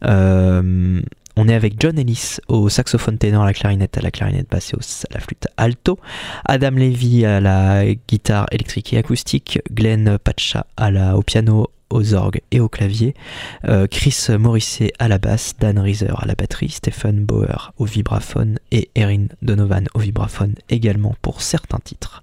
Euh, 0.04 1.00
on 1.38 1.48
est 1.48 1.54
avec 1.54 1.74
John 1.78 1.98
Ellis 1.98 2.38
au 2.48 2.70
saxophone 2.70 3.18
ténor, 3.18 3.42
à 3.42 3.46
la 3.46 3.52
clarinette, 3.52 3.98
à 3.98 4.00
la 4.00 4.10
clarinette 4.10 4.48
basse 4.50 4.72
et 4.72 4.76
à 5.10 5.14
la 5.14 5.20
flûte 5.20 5.46
alto. 5.58 5.98
Adam 6.46 6.70
Levy 6.70 7.26
à 7.26 7.40
la 7.40 7.84
guitare 8.08 8.46
électrique 8.52 8.94
et 8.94 8.98
acoustique. 8.98 9.60
Glenn 9.70 10.18
Pacha 10.18 10.66
à 10.78 10.90
la, 10.90 11.18
au 11.18 11.22
piano, 11.22 11.68
aux 11.90 12.14
orgues 12.14 12.40
et 12.50 12.60
au 12.60 12.68
clavier, 12.68 13.14
euh, 13.68 13.86
Chris 13.86 14.26
Morisset 14.38 14.92
à 14.98 15.08
la 15.08 15.18
basse, 15.18 15.54
Dan 15.58 15.78
Reiser 15.78 16.10
à 16.16 16.26
la 16.26 16.34
batterie, 16.34 16.70
Stephen 16.70 17.24
Bauer 17.24 17.72
au 17.78 17.84
vibraphone 17.84 18.58
et 18.70 18.90
Erin 18.94 19.26
Donovan 19.42 19.86
au 19.94 20.00
vibraphone 20.00 20.54
également 20.68 21.14
pour 21.22 21.42
certains 21.42 21.78
titres. 21.78 22.22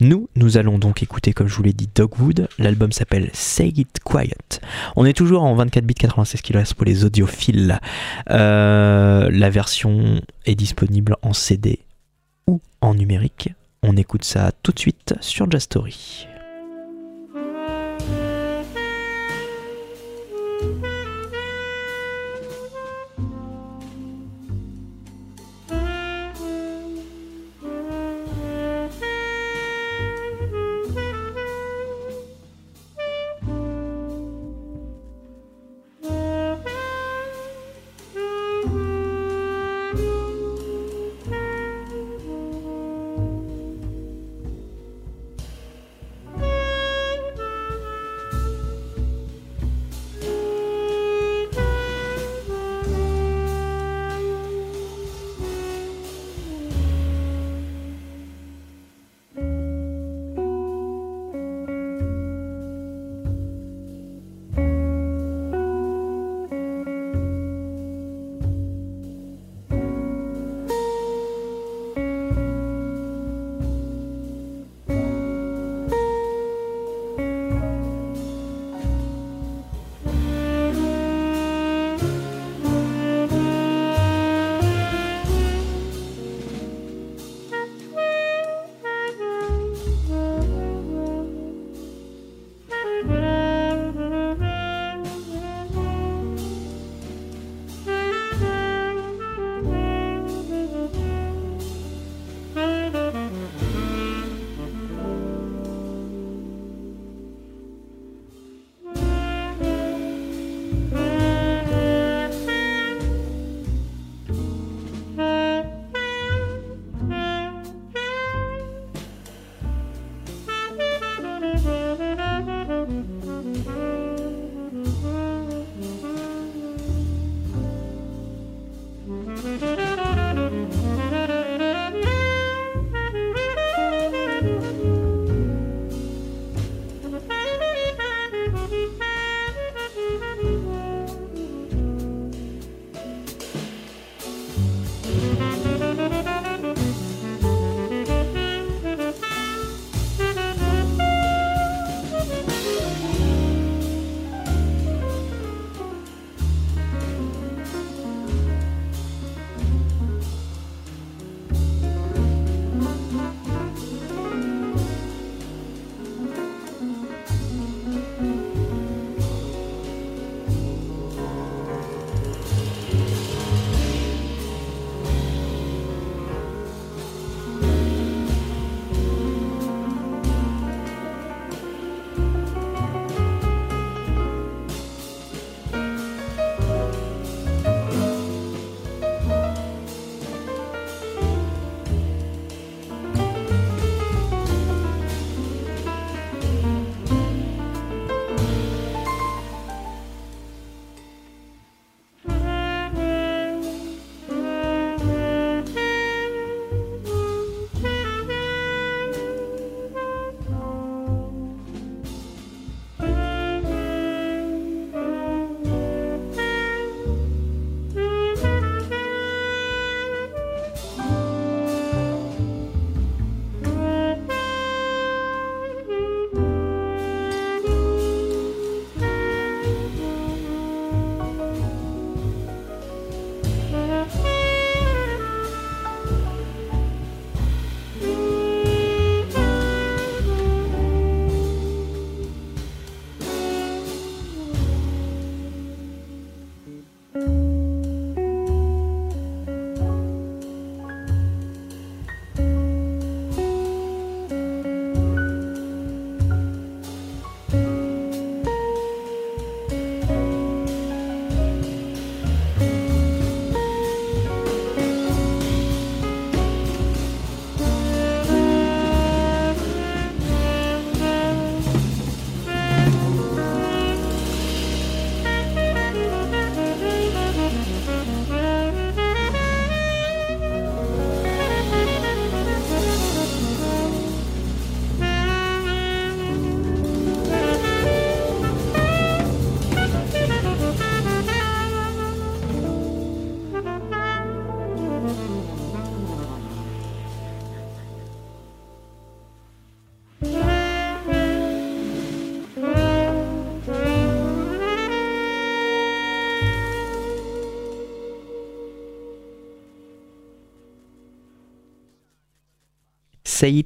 Nous, 0.00 0.28
nous 0.34 0.58
allons 0.58 0.78
donc 0.78 1.02
écouter, 1.02 1.32
comme 1.32 1.48
je 1.48 1.54
vous 1.54 1.62
l'ai 1.62 1.72
dit, 1.72 1.88
Dogwood. 1.94 2.48
L'album 2.58 2.92
s'appelle 2.92 3.30
Say 3.32 3.68
It 3.76 4.00
Quiet. 4.04 4.60
On 4.96 5.04
est 5.04 5.16
toujours 5.16 5.44
en 5.44 5.54
24 5.54 5.84
bits 5.84 5.94
96 5.94 6.42
kHz 6.42 6.74
pour 6.74 6.84
les 6.84 7.04
audiophiles. 7.04 7.80
Euh, 8.30 9.30
la 9.30 9.50
version 9.50 10.20
est 10.44 10.54
disponible 10.54 11.16
en 11.22 11.32
CD 11.32 11.80
ou 12.46 12.60
en 12.80 12.94
numérique. 12.94 13.50
On 13.82 13.96
écoute 13.96 14.24
ça 14.24 14.52
tout 14.62 14.72
de 14.72 14.78
suite 14.78 15.14
sur 15.20 15.50
Jastory. 15.50 16.26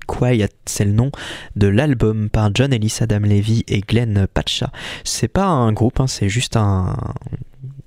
Quiet, 0.07 0.51
c'est 0.66 0.85
le 0.85 0.93
nom 0.93 1.11
de 1.57 1.66
l'album 1.66 2.31
par 2.31 2.51
John 2.55 2.72
Ellis, 2.72 2.99
Adam 3.01 3.20
Levy 3.20 3.64
et 3.68 3.81
Glenn 3.81 4.26
Patcha. 4.33 4.70
C'est 5.05 5.28
pas 5.28 5.47
un 5.47 5.72
groupe, 5.72 6.01
hein, 6.01 6.07
c'est 6.07 6.28
juste 6.28 6.57
un, 6.57 6.97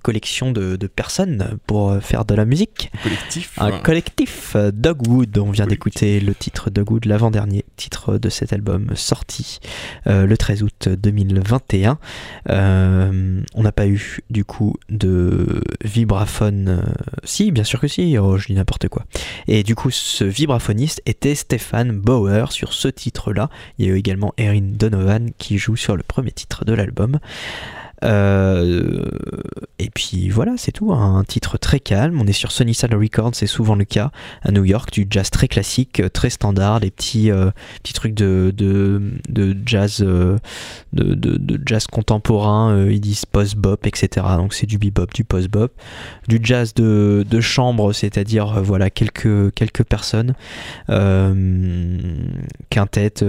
collection 0.03 0.51
de, 0.51 0.75
personnes 0.87 1.57
pour 1.65 1.89
euh, 1.89 1.99
faire 1.99 2.25
de 2.25 2.35
la 2.35 2.45
musique. 2.45 2.91
Un 2.93 3.03
collectif. 3.03 3.53
Un 3.57 3.71
collectif. 3.79 4.55
Euh, 4.55 4.71
Dogwood, 4.71 5.35
on 5.39 5.49
vient 5.49 5.65
d'écouter 5.65 6.19
le 6.19 6.35
titre 6.35 6.69
Dogwood, 6.69 7.05
l'avant-dernier 7.05 7.65
titre 7.77 8.17
de 8.17 8.29
cet 8.29 8.53
album 8.53 8.91
sorti 8.95 9.59
euh, 10.05 10.27
le 10.27 10.37
13 10.37 10.63
août 10.63 10.89
2021. 10.89 11.97
on 12.49 13.63
n'a 13.63 13.71
pas 13.71 13.87
eu 13.87 14.19
du 14.29 14.45
coup 14.45 14.75
de 14.89 15.63
vibraphone. 15.83 16.83
si, 17.23 17.51
bien 17.51 17.63
sûr 17.63 17.79
que 17.79 17.87
si, 17.87 18.17
oh, 18.17 18.37
je 18.37 18.47
dis 18.47 18.53
n'importe 18.53 18.89
quoi. 18.89 19.05
Et 19.47 19.63
du 19.63 19.73
coup, 19.73 19.89
ce 19.89 20.25
vibraphoniste 20.25 21.01
était 21.05 21.35
Stéphane 21.35 21.97
Bauer 21.97 22.51
sur 22.51 22.73
ce 22.73 22.89
titre-là. 22.89 23.49
Il 23.79 23.85
y 23.85 23.89
a 23.89 23.93
eu 23.93 23.97
également 23.97 24.33
Erin 24.37 24.73
Donovan 24.73 25.31
qui 25.37 25.57
joue 25.57 25.77
sur 25.77 25.95
le 25.95 26.03
premier 26.03 26.31
titre 26.31 26.65
de 26.65 26.73
l'album. 26.73 27.19
Euh, 28.03 29.05
et 29.79 29.89
puis 29.89 30.29
voilà, 30.29 30.53
c'est 30.57 30.71
tout. 30.71 30.91
Un 30.93 31.23
titre 31.23 31.57
très 31.57 31.79
calme. 31.79 32.19
On 32.19 32.27
est 32.27 32.33
sur 32.33 32.51
Sony 32.51 32.73
Sound 32.73 32.93
Records, 32.93 33.31
c'est 33.33 33.47
souvent 33.47 33.75
le 33.75 33.85
cas 33.85 34.11
à 34.41 34.51
New 34.51 34.63
York, 34.63 34.91
du 34.91 35.07
jazz 35.09 35.29
très 35.29 35.47
classique, 35.47 35.99
euh, 35.99 36.09
très 36.09 36.29
standard, 36.29 36.79
des 36.79 36.91
petits, 36.91 37.31
euh, 37.31 37.51
petits 37.81 37.93
trucs 37.93 38.13
de, 38.13 38.53
de, 38.55 39.57
jazz, 39.65 39.99
de, 39.99 40.39
de, 40.93 41.61
jazz 41.65 41.87
contemporain. 41.87 42.87
ils 42.89 43.01
disent 43.01 43.25
post-bop, 43.25 43.85
etc. 43.85 44.25
Donc 44.37 44.53
c'est 44.53 44.67
du 44.67 44.77
bebop, 44.77 45.07
du 45.13 45.23
post-bop, 45.23 45.73
du 46.27 46.39
jazz 46.41 46.73
de, 46.73 47.23
chambre, 47.41 47.93
c'est-à-dire 47.93 48.61
voilà 48.61 48.89
quelques 48.89 49.53
quelques 49.53 49.83
personnes, 49.83 50.33
quintette, 52.69 53.25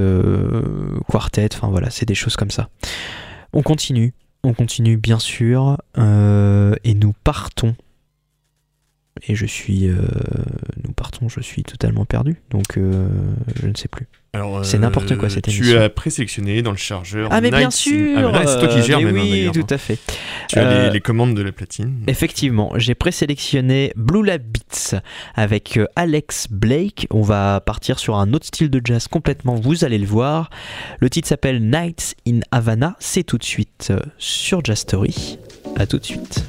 quartet. 1.11 1.49
Enfin 1.55 1.69
voilà, 1.69 1.91
c'est 1.91 2.07
des 2.07 2.15
choses 2.15 2.37
comme 2.37 2.51
ça. 2.51 2.69
On 3.53 3.63
continue 3.63 4.13
on 4.45 4.53
continue 4.53 4.97
bien 4.97 5.19
sûr 5.19 5.79
euh, 5.99 6.75
et 6.85 6.95
nous 6.95 7.15
partons. 7.25 7.75
Et 9.23 9.37
je 9.37 9.47
suis, 9.47 9.87
euh, 9.87 9.97
nous 10.83 10.93
partons, 10.93 11.29
je 11.29 11.41
suis 11.41 11.63
totalement 11.63 12.05
perdu, 12.05 12.37
donc 12.51 12.77
euh, 12.77 13.09
je 13.61 13.69
ne 13.69 13.75
sais 13.77 13.87
plus. 13.87 14.09
C'est 14.65 14.79
n'importe 14.79 15.17
quoi 15.17 15.31
cette 15.31 15.47
émission. 15.47 15.65
Tu 15.65 15.79
as 15.79 15.89
présélectionné 15.89 16.61
dans 16.63 16.73
le 16.73 16.77
chargeur. 16.77 17.29
Ah 17.31 17.41
mais 17.41 17.53
bien 17.53 17.71
sûr. 17.71 18.33
Ah, 18.35 18.45
c'est 18.45 18.59
toi 18.59 18.67
qui 18.67 18.83
gères 18.83 19.01
même. 19.01 19.17
Hein, 19.17 19.23
oui, 19.23 19.51
tout 19.53 19.67
à 19.71 19.79
fait. 19.79 20.01
Tu 20.49 20.59
as 20.59 20.91
les, 20.91 21.01
commandes 21.01 21.37
de 21.37 21.43
la 21.43 21.53
platine. 21.53 22.03
Effectivement, 22.09 22.73
j'ai 22.75 22.97
présélectionné 22.97 23.93
Blue 23.95 24.25
Lab 24.25 24.43
Beats 24.43 25.01
avec 25.37 25.79
Alex 25.95 26.49
Blake. 26.51 27.07
On 27.11 27.23
va 27.23 27.61
partir 27.61 28.01
sur 28.01 28.17
un 28.17 28.33
autre 28.33 28.47
style 28.47 28.71
de 28.71 28.81
jazz 28.83 29.07
complètement. 29.07 29.55
Vous 29.55 29.85
allez 29.85 29.99
le 29.99 30.07
voir. 30.07 30.51
Le 30.99 31.09
titre 31.09 31.29
s'appelle 31.29 31.63
Nights 31.63 32.17
in 32.27 32.41
Havana. 32.51 32.97
C'est 32.99 33.23
tout 33.23 33.39
de 33.39 33.45
suite 33.45 33.93
sur 34.19 34.65
Jazz 34.65 34.81
Story. 34.81 35.39
À 35.77 35.87
tout 35.87 35.99
de 35.99 36.05
suite. 36.05 36.45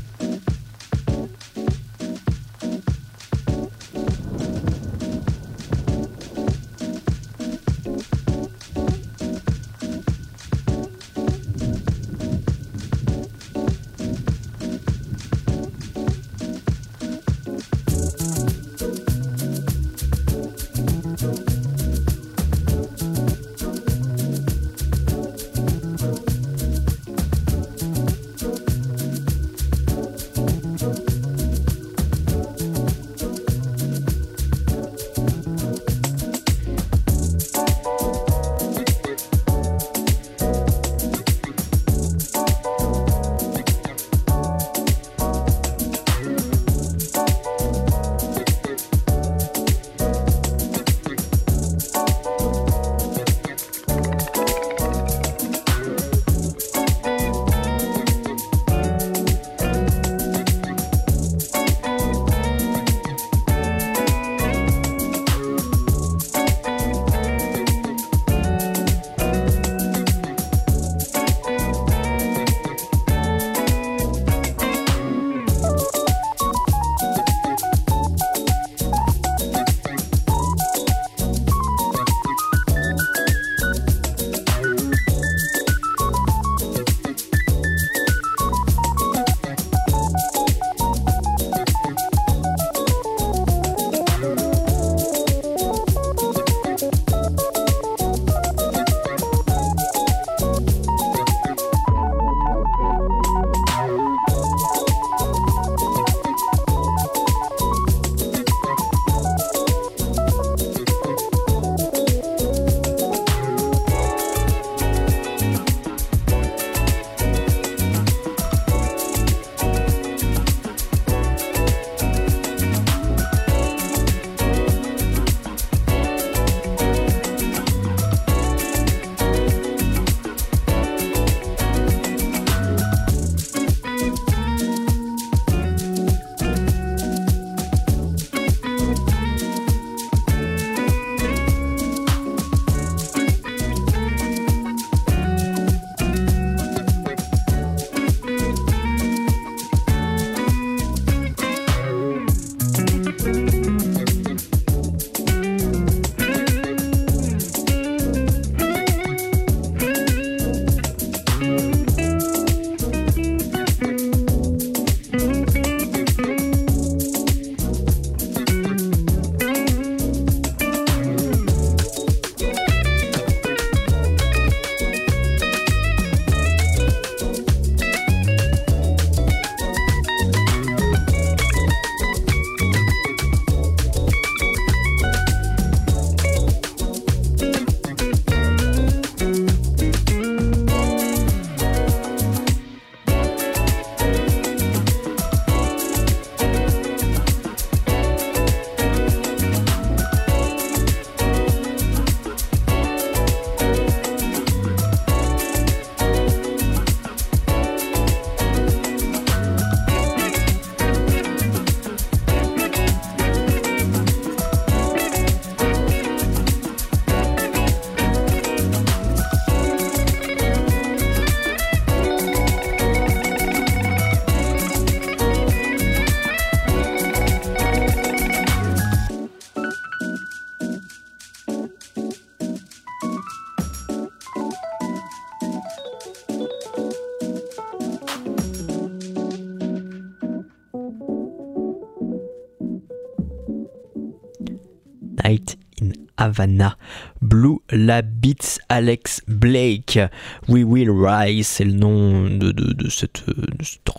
Havana. 246.25 246.77
Blue 247.21 247.57
La 247.71 248.01
Beats 248.01 248.59
Alex 248.69 249.21
Blake. 249.27 249.99
We 250.47 250.63
Will 250.63 250.91
Rise, 250.91 251.47
c'est 251.47 251.63
le 251.63 251.73
nom 251.73 252.29
de, 252.29 252.89
cette, 252.89 253.23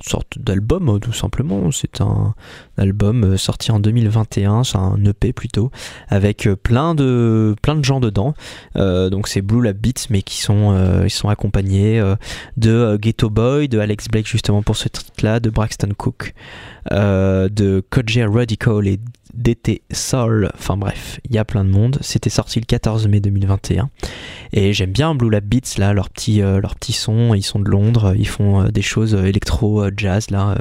sorte 0.02 0.38
d'album, 0.38 1.00
tout 1.00 1.12
simplement. 1.12 1.70
C'est 1.72 2.00
un 2.00 2.34
album 2.76 3.24
euh, 3.24 3.36
sorti 3.36 3.72
en 3.72 3.80
2021, 3.80 4.64
c'est 4.64 4.76
un 4.76 5.02
EP 5.04 5.32
plutôt, 5.32 5.70
avec 6.08 6.46
euh, 6.46 6.56
plein 6.56 6.94
de, 6.94 7.56
plein 7.62 7.74
de 7.74 7.84
gens 7.84 8.00
dedans. 8.00 8.34
Euh, 8.76 9.10
donc 9.10 9.28
c'est 9.28 9.42
Blue 9.42 9.62
La 9.62 9.72
Beats, 9.72 10.06
mais 10.10 10.22
qui 10.22 10.40
sont, 10.40 10.76
ils 11.04 11.10
sont 11.10 11.28
accompagnés 11.28 12.02
de 12.56 12.96
Ghetto 13.00 13.30
Boy, 13.30 13.68
de 13.68 13.78
Alex 13.78 14.08
Blake 14.08 14.26
justement 14.26 14.62
pour 14.62 14.76
ce 14.76 14.88
titre-là, 14.88 15.40
de 15.40 15.50
Braxton 15.50 15.92
Cook, 15.96 16.34
de 16.90 17.82
Koji 17.90 18.24
Radical 18.24 18.86
et 18.86 19.00
DT 19.34 19.82
Soul, 19.90 20.50
enfin 20.54 20.76
bref, 20.76 21.20
il 21.24 21.34
y 21.34 21.38
a 21.38 21.44
plein 21.44 21.64
de 21.64 21.70
monde. 21.70 21.98
C'était 22.00 22.30
sorti 22.30 22.60
le 22.60 22.66
14 22.66 23.08
mai 23.08 23.20
2021. 23.20 23.90
Et 24.52 24.72
j'aime 24.72 24.92
bien 24.92 25.14
Blue 25.14 25.30
Lab 25.30 25.44
Beats, 25.44 25.78
là, 25.78 25.92
leurs 25.92 26.10
petits, 26.10 26.42
euh, 26.42 26.60
leurs 26.60 26.76
petits 26.76 26.92
sons, 26.92 27.34
ils 27.34 27.42
sont 27.42 27.58
de 27.58 27.68
Londres, 27.68 28.14
ils 28.16 28.28
font 28.28 28.62
euh, 28.62 28.68
des 28.68 28.82
choses 28.82 29.14
euh, 29.14 29.24
électro-jazz, 29.24 30.30
là, 30.30 30.56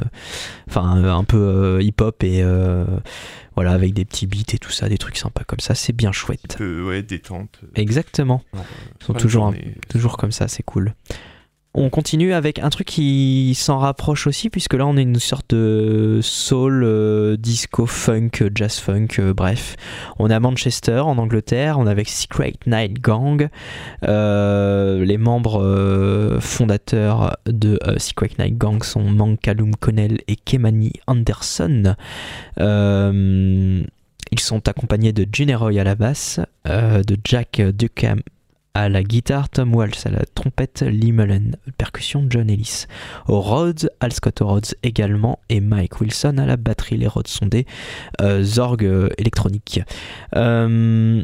enfin 0.68 1.04
un 1.04 1.24
peu 1.24 1.80
hip-hop 1.82 2.24
et 2.24 2.44
voilà, 3.56 3.72
avec 3.72 3.94
des 3.94 4.04
petits 4.04 4.28
beats 4.28 4.54
et 4.54 4.58
tout 4.58 4.72
ça, 4.72 4.90
des 4.90 4.98
trucs 4.98 5.18
sympas 5.18 5.44
comme 5.46 5.62
ça, 5.62 5.76
c'est 5.76 5.94
bien 5.94 6.12
chouette. 6.12 6.58
ouais, 6.60 7.04
détente. 7.04 7.62
Exactement. 7.76 8.44
Ils 8.54 9.06
sont 9.06 9.14
toujours, 9.14 9.54
toujours 9.90 10.18
comme 10.18 10.32
ça, 10.32 10.48
c'est 10.48 10.64
cool. 10.64 10.94
On 11.78 11.90
continue 11.90 12.32
avec 12.32 12.60
un 12.60 12.70
truc 12.70 12.88
qui 12.88 13.54
s'en 13.54 13.80
rapproche 13.80 14.28
aussi, 14.28 14.50
puisque 14.50 14.76
là 14.76 14.88
on 14.88 14.96
est 14.96 15.02
une 15.02 15.20
sorte 15.20 15.54
de 15.54 16.22
soul, 16.22 16.86
euh, 16.86 17.36
disco, 17.36 17.86
funk, 17.86 18.30
jazz 18.56 18.80
funk, 18.80 19.08
euh, 19.20 19.34
bref. 19.34 19.76
On 20.18 20.30
est 20.30 20.34
à 20.34 20.40
Manchester, 20.40 21.00
en 21.00 21.18
Angleterre, 21.18 21.78
on 21.78 21.86
est 21.86 21.90
avec 21.90 22.08
Secret 22.08 22.54
Night 22.66 23.02
Gang. 23.02 23.50
Euh, 24.08 25.04
les 25.04 25.18
membres 25.18 26.38
fondateurs 26.40 27.36
de 27.46 27.78
Secret 27.98 28.30
Night 28.40 28.58
Gang 28.58 28.82
sont 28.82 29.04
Mancallum 29.04 29.76
Connell 29.76 30.20
et 30.30 30.38
Kemani 30.38 30.94
Anderson. 31.08 31.96
ils 32.58 34.40
sont 34.40 34.70
accompagnés 34.70 35.12
de 35.12 35.56
Roy 35.56 35.82
à 35.82 35.84
la 35.84 35.96
basse, 35.96 36.40
de 36.64 37.18
Jack 37.26 37.60
Ducam 37.60 38.22
à 38.76 38.90
la 38.90 39.04
guitare, 39.04 39.50
Tom 39.50 39.74
Walsh 39.74 40.06
à 40.06 40.10
la 40.10 40.26
trompette, 40.36 40.82
Lee 40.82 41.14
Mullen, 41.14 41.56
percussion, 41.78 42.28
John 42.30 42.50
Ellis. 42.50 42.86
Au 43.28 43.40
Rhodes, 43.40 43.90
Al 44.02 44.12
Scott 44.12 44.40
Rhodes 44.42 44.76
également, 44.84 45.40
et 45.48 45.62
Mike 45.62 46.02
Wilson 46.02 46.38
à 46.38 46.46
la 46.46 46.58
batterie. 46.58 46.98
Les 46.98 47.08
Rhodes 47.08 47.30
sont 47.30 47.46
des 47.46 47.66
euh, 48.22 48.46
orgues 48.58 48.84
euh, 48.84 49.10
électroniques. 49.18 49.80
Euh, 50.36 51.24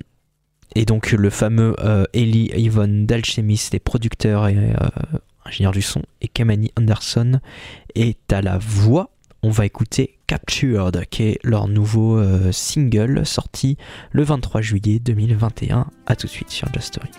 et 0.76 0.86
donc 0.86 1.12
le 1.12 1.30
fameux 1.30 1.76
Eli 2.14 2.50
Yvonne 2.56 3.06
d'Alchemist, 3.06 3.74
les 3.74 3.80
producteurs 3.80 4.48
et 4.48 4.74
ingénieurs 5.44 5.74
du 5.74 5.82
son, 5.82 6.02
et 6.22 6.30
Kamani 6.30 6.72
Anderson 6.80 7.42
est 7.96 8.32
à 8.32 8.42
la 8.42 8.58
voix. 8.58 9.10
On 9.44 9.50
va 9.50 9.66
écouter 9.66 10.18
Captured, 10.28 11.06
qui 11.10 11.24
est 11.24 11.40
leur 11.44 11.68
nouveau 11.68 12.24
single 12.54 13.26
sorti 13.26 13.76
le 14.14 14.24
23 14.24 14.62
juillet 14.62 15.00
2021. 15.00 15.88
A 16.06 16.16
tout 16.16 16.28
de 16.28 16.32
suite 16.32 16.52
sur 16.52 16.72
Just 16.74 16.88
Story. 16.88 17.10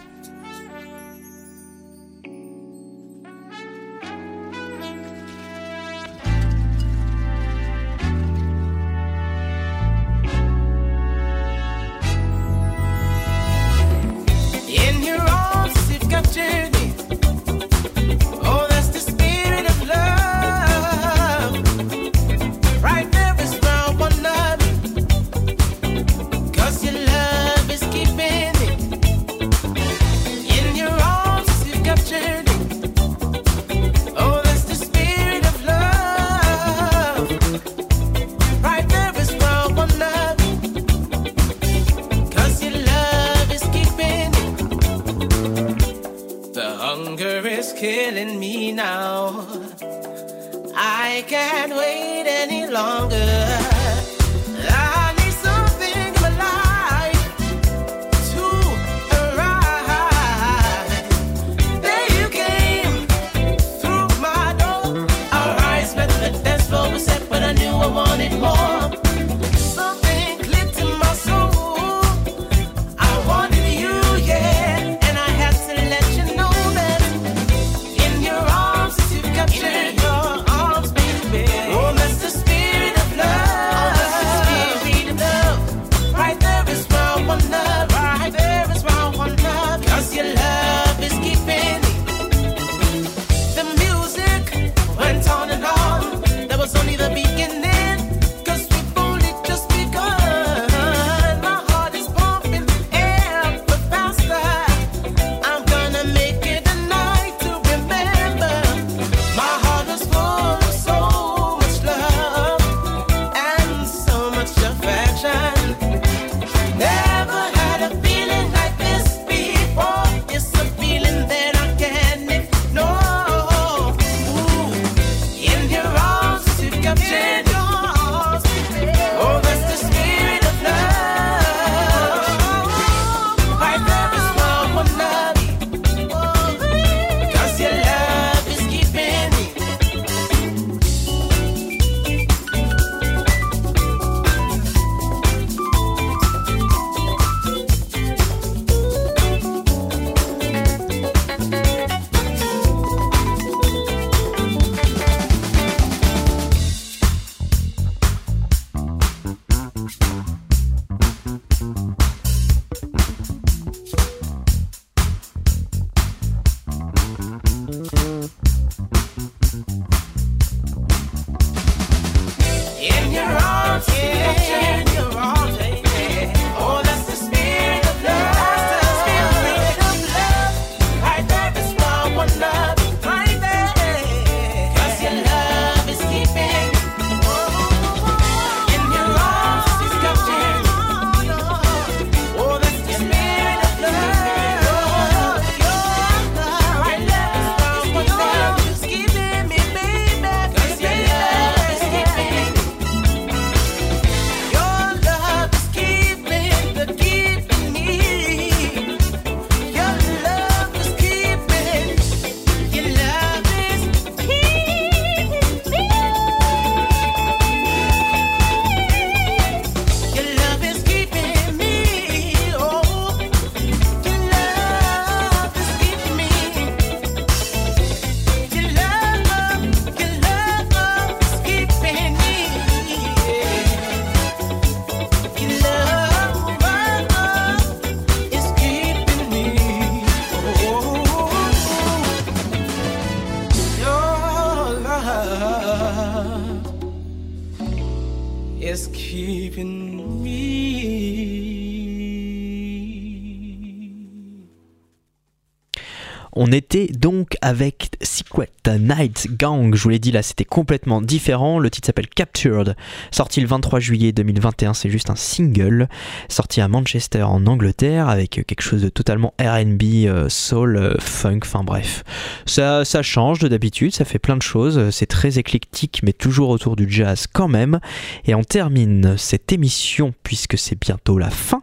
Avec 257.42 257.90
Secret 258.00 258.50
Night 258.66 259.28
Gang, 259.36 259.74
je 259.74 259.82
vous 259.82 259.88
l'ai 259.90 259.98
dit 259.98 260.12
là 260.12 260.22
c'était 260.22 260.44
complètement 260.44 261.02
différent, 261.02 261.58
le 261.58 261.68
titre 261.68 261.86
s'appelle 261.86 262.08
Captured, 262.08 262.76
sorti 263.10 263.40
le 263.40 263.46
23 263.46 263.80
juillet 263.80 264.12
2021, 264.12 264.72
c'est 264.72 264.88
juste 264.88 265.10
un 265.10 265.16
single, 265.16 265.88
sorti 266.28 266.60
à 266.60 266.68
Manchester 266.68 267.24
en 267.24 267.46
Angleterre 267.46 268.08
avec 268.08 268.30
quelque 268.46 268.62
chose 268.62 268.82
de 268.82 268.88
totalement 268.88 269.34
RB, 269.40 269.82
euh, 270.06 270.28
soul, 270.28 270.76
euh, 270.76 270.94
funk, 270.98 271.40
enfin 271.42 271.64
bref. 271.64 272.04
Ça, 272.46 272.84
ça 272.84 273.02
change 273.02 273.40
de 273.40 273.48
d'habitude, 273.48 273.92
ça 273.92 274.04
fait 274.04 274.18
plein 274.20 274.36
de 274.36 274.42
choses, 274.42 274.90
c'est 274.90 275.06
très 275.06 275.38
éclectique 275.38 276.00
mais 276.02 276.12
toujours 276.12 276.48
autour 276.50 276.76
du 276.76 276.90
jazz 276.90 277.26
quand 277.30 277.48
même. 277.48 277.80
Et 278.24 278.34
on 278.34 278.44
termine 278.44 279.16
cette 279.18 279.52
émission 279.52 280.14
puisque 280.22 280.56
c'est 280.56 280.80
bientôt 280.80 281.18
la 281.18 281.30
fin 281.30 281.62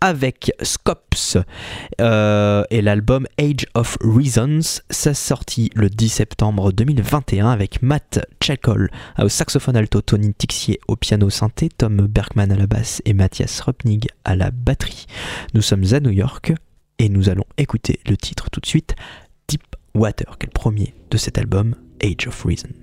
avec 0.00 0.52
Scops 0.62 1.36
euh, 2.00 2.64
et 2.70 2.82
l'album 2.82 3.26
Age 3.38 3.66
of 3.74 3.98
Reasons. 4.00 4.80
Ça 4.90 5.14
sorti 5.14 5.70
le 5.74 5.88
10 5.90 6.08
septembre 6.08 6.72
2021 6.72 7.50
avec 7.50 7.82
Matt 7.82 8.26
Checkle 8.42 8.88
au 9.18 9.28
saxophone 9.28 9.76
alto, 9.76 10.00
Tony 10.00 10.32
Tixier 10.32 10.80
au 10.88 10.96
piano 10.96 11.28
synthé, 11.30 11.68
Tom 11.68 12.06
Bergman 12.06 12.50
à 12.50 12.56
la 12.56 12.66
basse 12.66 13.02
et 13.04 13.12
Mathias 13.12 13.60
Rupnig 13.60 14.08
à 14.24 14.36
la 14.36 14.50
batterie. 14.50 15.06
Nous 15.54 15.62
sommes 15.62 15.84
à 15.92 16.00
New 16.00 16.10
York 16.10 16.52
et 16.98 17.08
nous 17.08 17.28
allons 17.28 17.46
écouter 17.58 18.00
le 18.06 18.16
titre 18.16 18.50
tout 18.50 18.60
de 18.60 18.66
suite, 18.66 18.94
Deep 19.48 19.62
Water, 19.94 20.38
qui 20.38 20.44
est 20.44 20.48
le 20.48 20.52
premier 20.52 20.94
de 21.10 21.16
cet 21.16 21.38
album, 21.38 21.74
Age 22.02 22.26
of 22.26 22.44
Reason. 22.44 22.79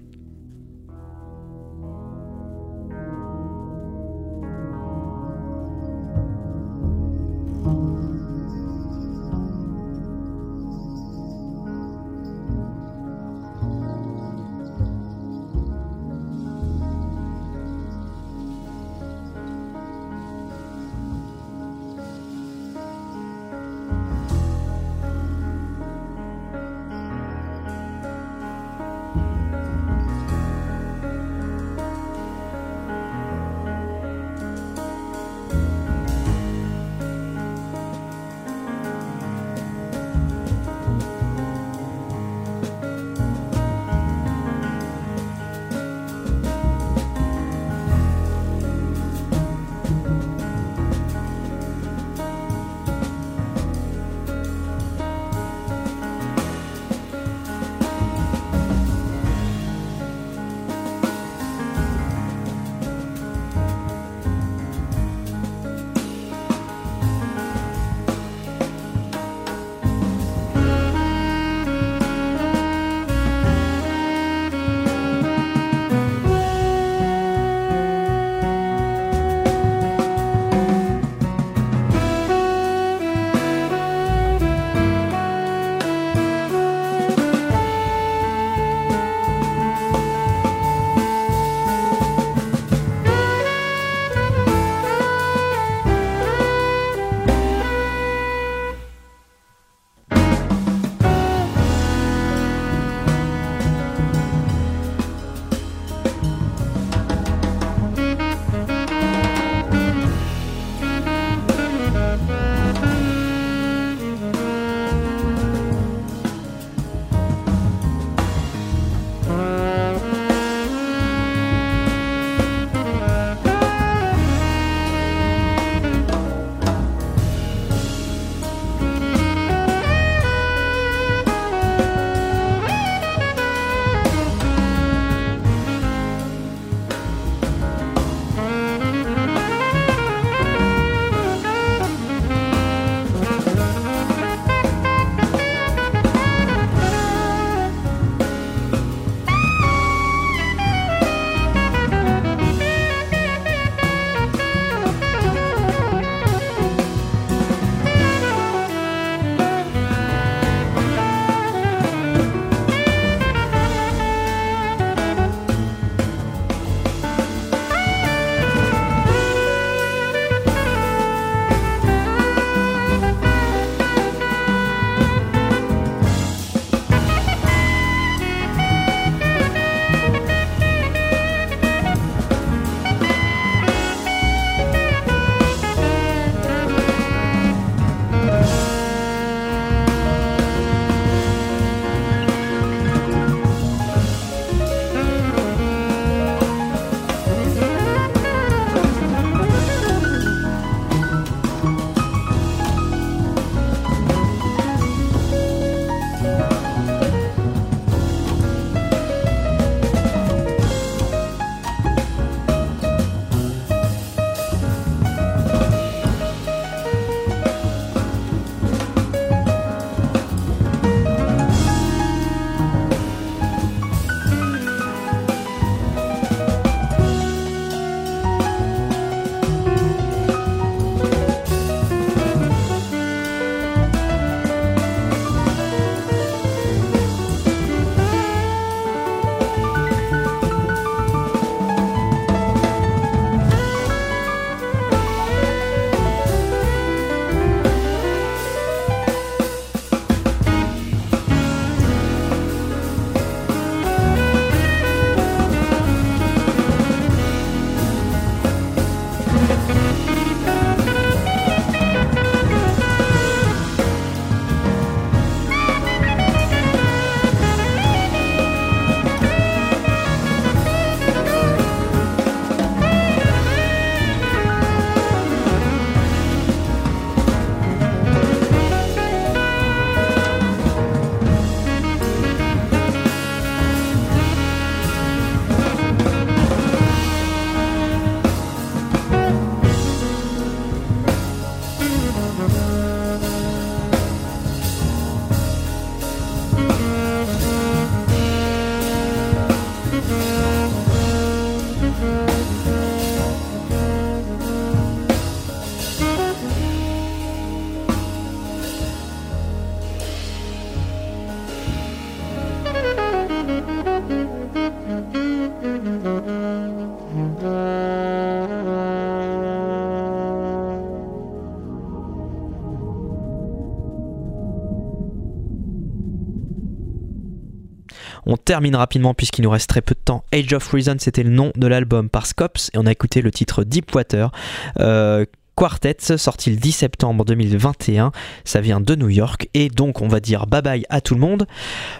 Termine 328.47 328.77
rapidement 328.77 329.13
puisqu'il 329.13 329.41
nous 329.41 329.49
reste 329.49 329.69
très 329.69 329.81
peu 329.81 329.93
de 329.93 329.99
temps. 329.99 330.23
Age 330.33 330.53
of 330.53 330.65
Reason, 330.69 330.95
c'était 330.99 331.23
le 331.23 331.29
nom 331.29 331.51
de 331.57 331.67
l'album 331.67 332.07
par 332.07 332.25
Scops 332.25 332.71
et 332.73 332.77
on 332.77 332.85
a 332.85 332.91
écouté 332.91 333.21
le 333.21 333.29
titre 333.29 333.65
Deepwater. 333.65 334.31
Euh, 334.79 335.25
Quartet, 335.57 335.97
sorti 336.17 336.51
le 336.51 336.55
10 336.55 336.71
septembre 336.71 337.25
2021. 337.25 338.11
Ça 338.45 338.61
vient 338.61 338.79
de 338.79 338.95
New 338.95 339.09
York. 339.09 339.49
Et 339.53 339.67
donc, 339.67 340.01
on 340.01 340.07
va 340.07 340.21
dire 340.21 340.45
bye 340.47 340.61
bye 340.61 340.85
à 340.89 341.01
tout 341.01 341.13
le 341.13 341.19
monde. 341.19 341.45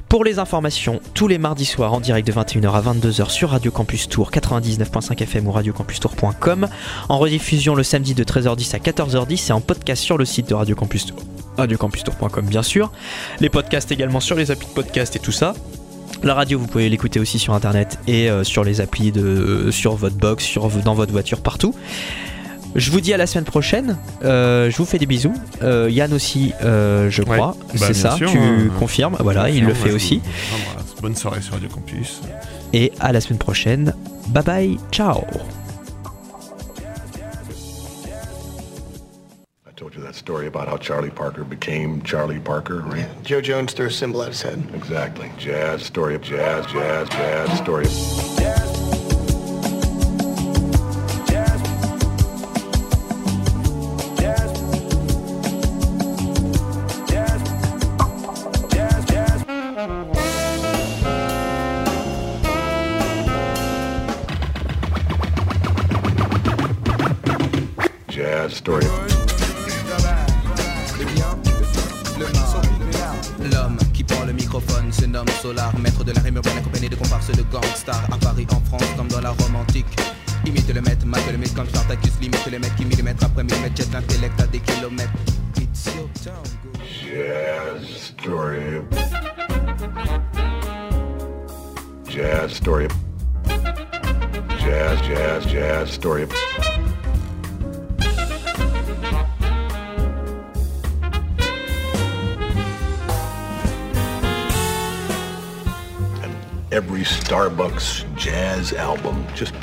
Pour 0.08 0.24
les 0.24 0.39
informations, 0.39 1.02
tous 1.16 1.28
les 1.28 1.38
mardis 1.38 1.66
soirs 1.66 1.91
en 1.91 2.00
direct 2.00 2.26
de 2.26 2.32
21h 2.32 2.72
à 2.72 2.82
22h 2.82 3.30
sur 3.30 3.50
Radio 3.50 3.72
Campus 3.72 4.08
Tour 4.08 4.32
99.5 4.32 5.22
FM 5.22 5.48
ou 5.48 5.52
radiocampustour.com. 5.52 6.68
En 7.10 7.18
rediffusion 7.18 7.76
le 7.76 7.84
samedi 7.84 8.14
de 8.14 8.24
13h10 8.24 8.76
à 8.76 8.80
14h10 8.80 9.50
et 9.50 9.52
en 9.52 9.60
podcast 9.60 10.02
sur 10.02 10.18
le 10.18 10.24
site 10.24 10.48
de 10.48 10.54
Radio 10.54 10.76
Campus 10.76 11.08
Tour. 11.08 11.18
Radiocampustour.com 11.58 12.45
bien 12.45 12.64
sûr. 12.64 12.91
Les 13.41 13.50
podcasts 13.50 13.91
également 13.91 14.22
sur 14.22 14.38
les 14.38 14.52
applis 14.52 14.68
de 14.68 14.74
podcast 14.74 15.16
et 15.18 15.20
tout 15.20 15.34
ça. 15.34 15.54
La 16.24 16.34
radio, 16.34 16.59
vous 16.59 16.68
pouvez 16.68 16.89
l'écouter 16.89 17.20
aussi 17.20 17.39
sur 17.39 17.53
internet 17.53 17.99
et 18.07 18.30
euh, 18.30 18.43
sur 18.43 18.63
les 18.63 18.82
applis 18.82 19.11
de, 19.11 19.70
sur 19.72 19.95
votre 19.95 20.15
box, 20.15 20.43
sur, 20.43 20.68
dans 20.70 20.93
votre 20.93 21.11
voiture, 21.11 21.41
partout. 21.41 21.74
Je 22.76 22.91
vous 22.91 23.01
dis 23.01 23.13
à 23.13 23.18
la 23.18 23.28
semaine 23.28 23.45
prochaine. 23.45 23.97
Euh, 24.24 24.70
je 24.70 24.78
vous 24.78 24.86
fais 24.86 24.99
des 24.99 25.05
bisous. 25.05 25.34
Euh, 25.63 25.89
Yann 25.89 26.13
aussi, 26.13 26.53
euh, 26.63 27.09
je 27.09 27.24
crois. 27.24 27.55
Bah, 27.59 27.74
c'est 27.76 27.93
ça, 27.93 28.15
sûr, 28.15 28.32
tu 28.32 28.38
hein. 28.38 28.70
confirmes. 28.78 29.18
Voilà, 29.20 29.49
il 29.49 29.65
le 29.65 29.74
fait 29.74 29.91
aussi. 29.91 30.22
Bonne 31.01 31.15
soirée 31.15 31.41
sur 31.41 31.53
Radio 31.53 31.70
Campus. 31.70 32.22
Et 32.74 32.91
à 32.99 33.11
la 33.11 33.22
semaine 33.22 33.39
prochaine. 33.39 33.93
Bye 34.28 34.43
bye, 34.43 34.78
ciao. 34.91 35.24
Told 39.78 39.93
you 39.93 40.01
that 40.01 40.15
story 40.15 40.47
about 40.47 40.67
how 40.67 40.75
Charlie 40.75 41.11
Parker 41.11 41.43
became 41.43 42.01
Charlie 42.01 42.39
Parker, 42.39 42.80
right? 42.80 43.07
Joe 43.21 43.41
Jones 43.41 43.73
threw 43.73 43.86
a 43.86 43.91
symbol 43.91 44.23
at 44.23 44.30
his 44.30 44.41
head. 44.41 44.67
Exactly. 44.73 45.32
Jazz, 45.38 45.84
story 45.84 46.15
of 46.15 46.23
jazz, 46.23 46.65
jazz, 46.65 47.07
jazz, 47.09 47.59
story 47.59 47.86
of... 47.86 47.91
Jazz, 47.91 48.57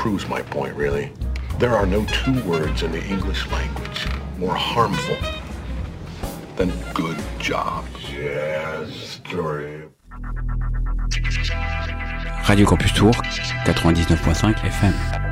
proves 0.05 0.29
my 0.29 0.43
point, 0.43 0.77
really. 0.77 1.11
There 1.59 1.75
are 1.75 1.87
no 1.87 2.05
two 2.05 2.39
words 2.43 2.83
in 2.83 2.93
the 2.93 3.03
English 3.07 3.47
language 3.51 4.07
more 4.37 4.55
harmful 4.55 5.17
than 6.57 6.71
good 6.93 7.17
job. 7.39 7.87
Jazz 7.99 8.93
story. 8.93 9.85
Radio 12.47 12.67
Campus 12.67 12.93
Tour, 12.93 13.13
99.5 13.65 14.55
FM. 14.57 15.24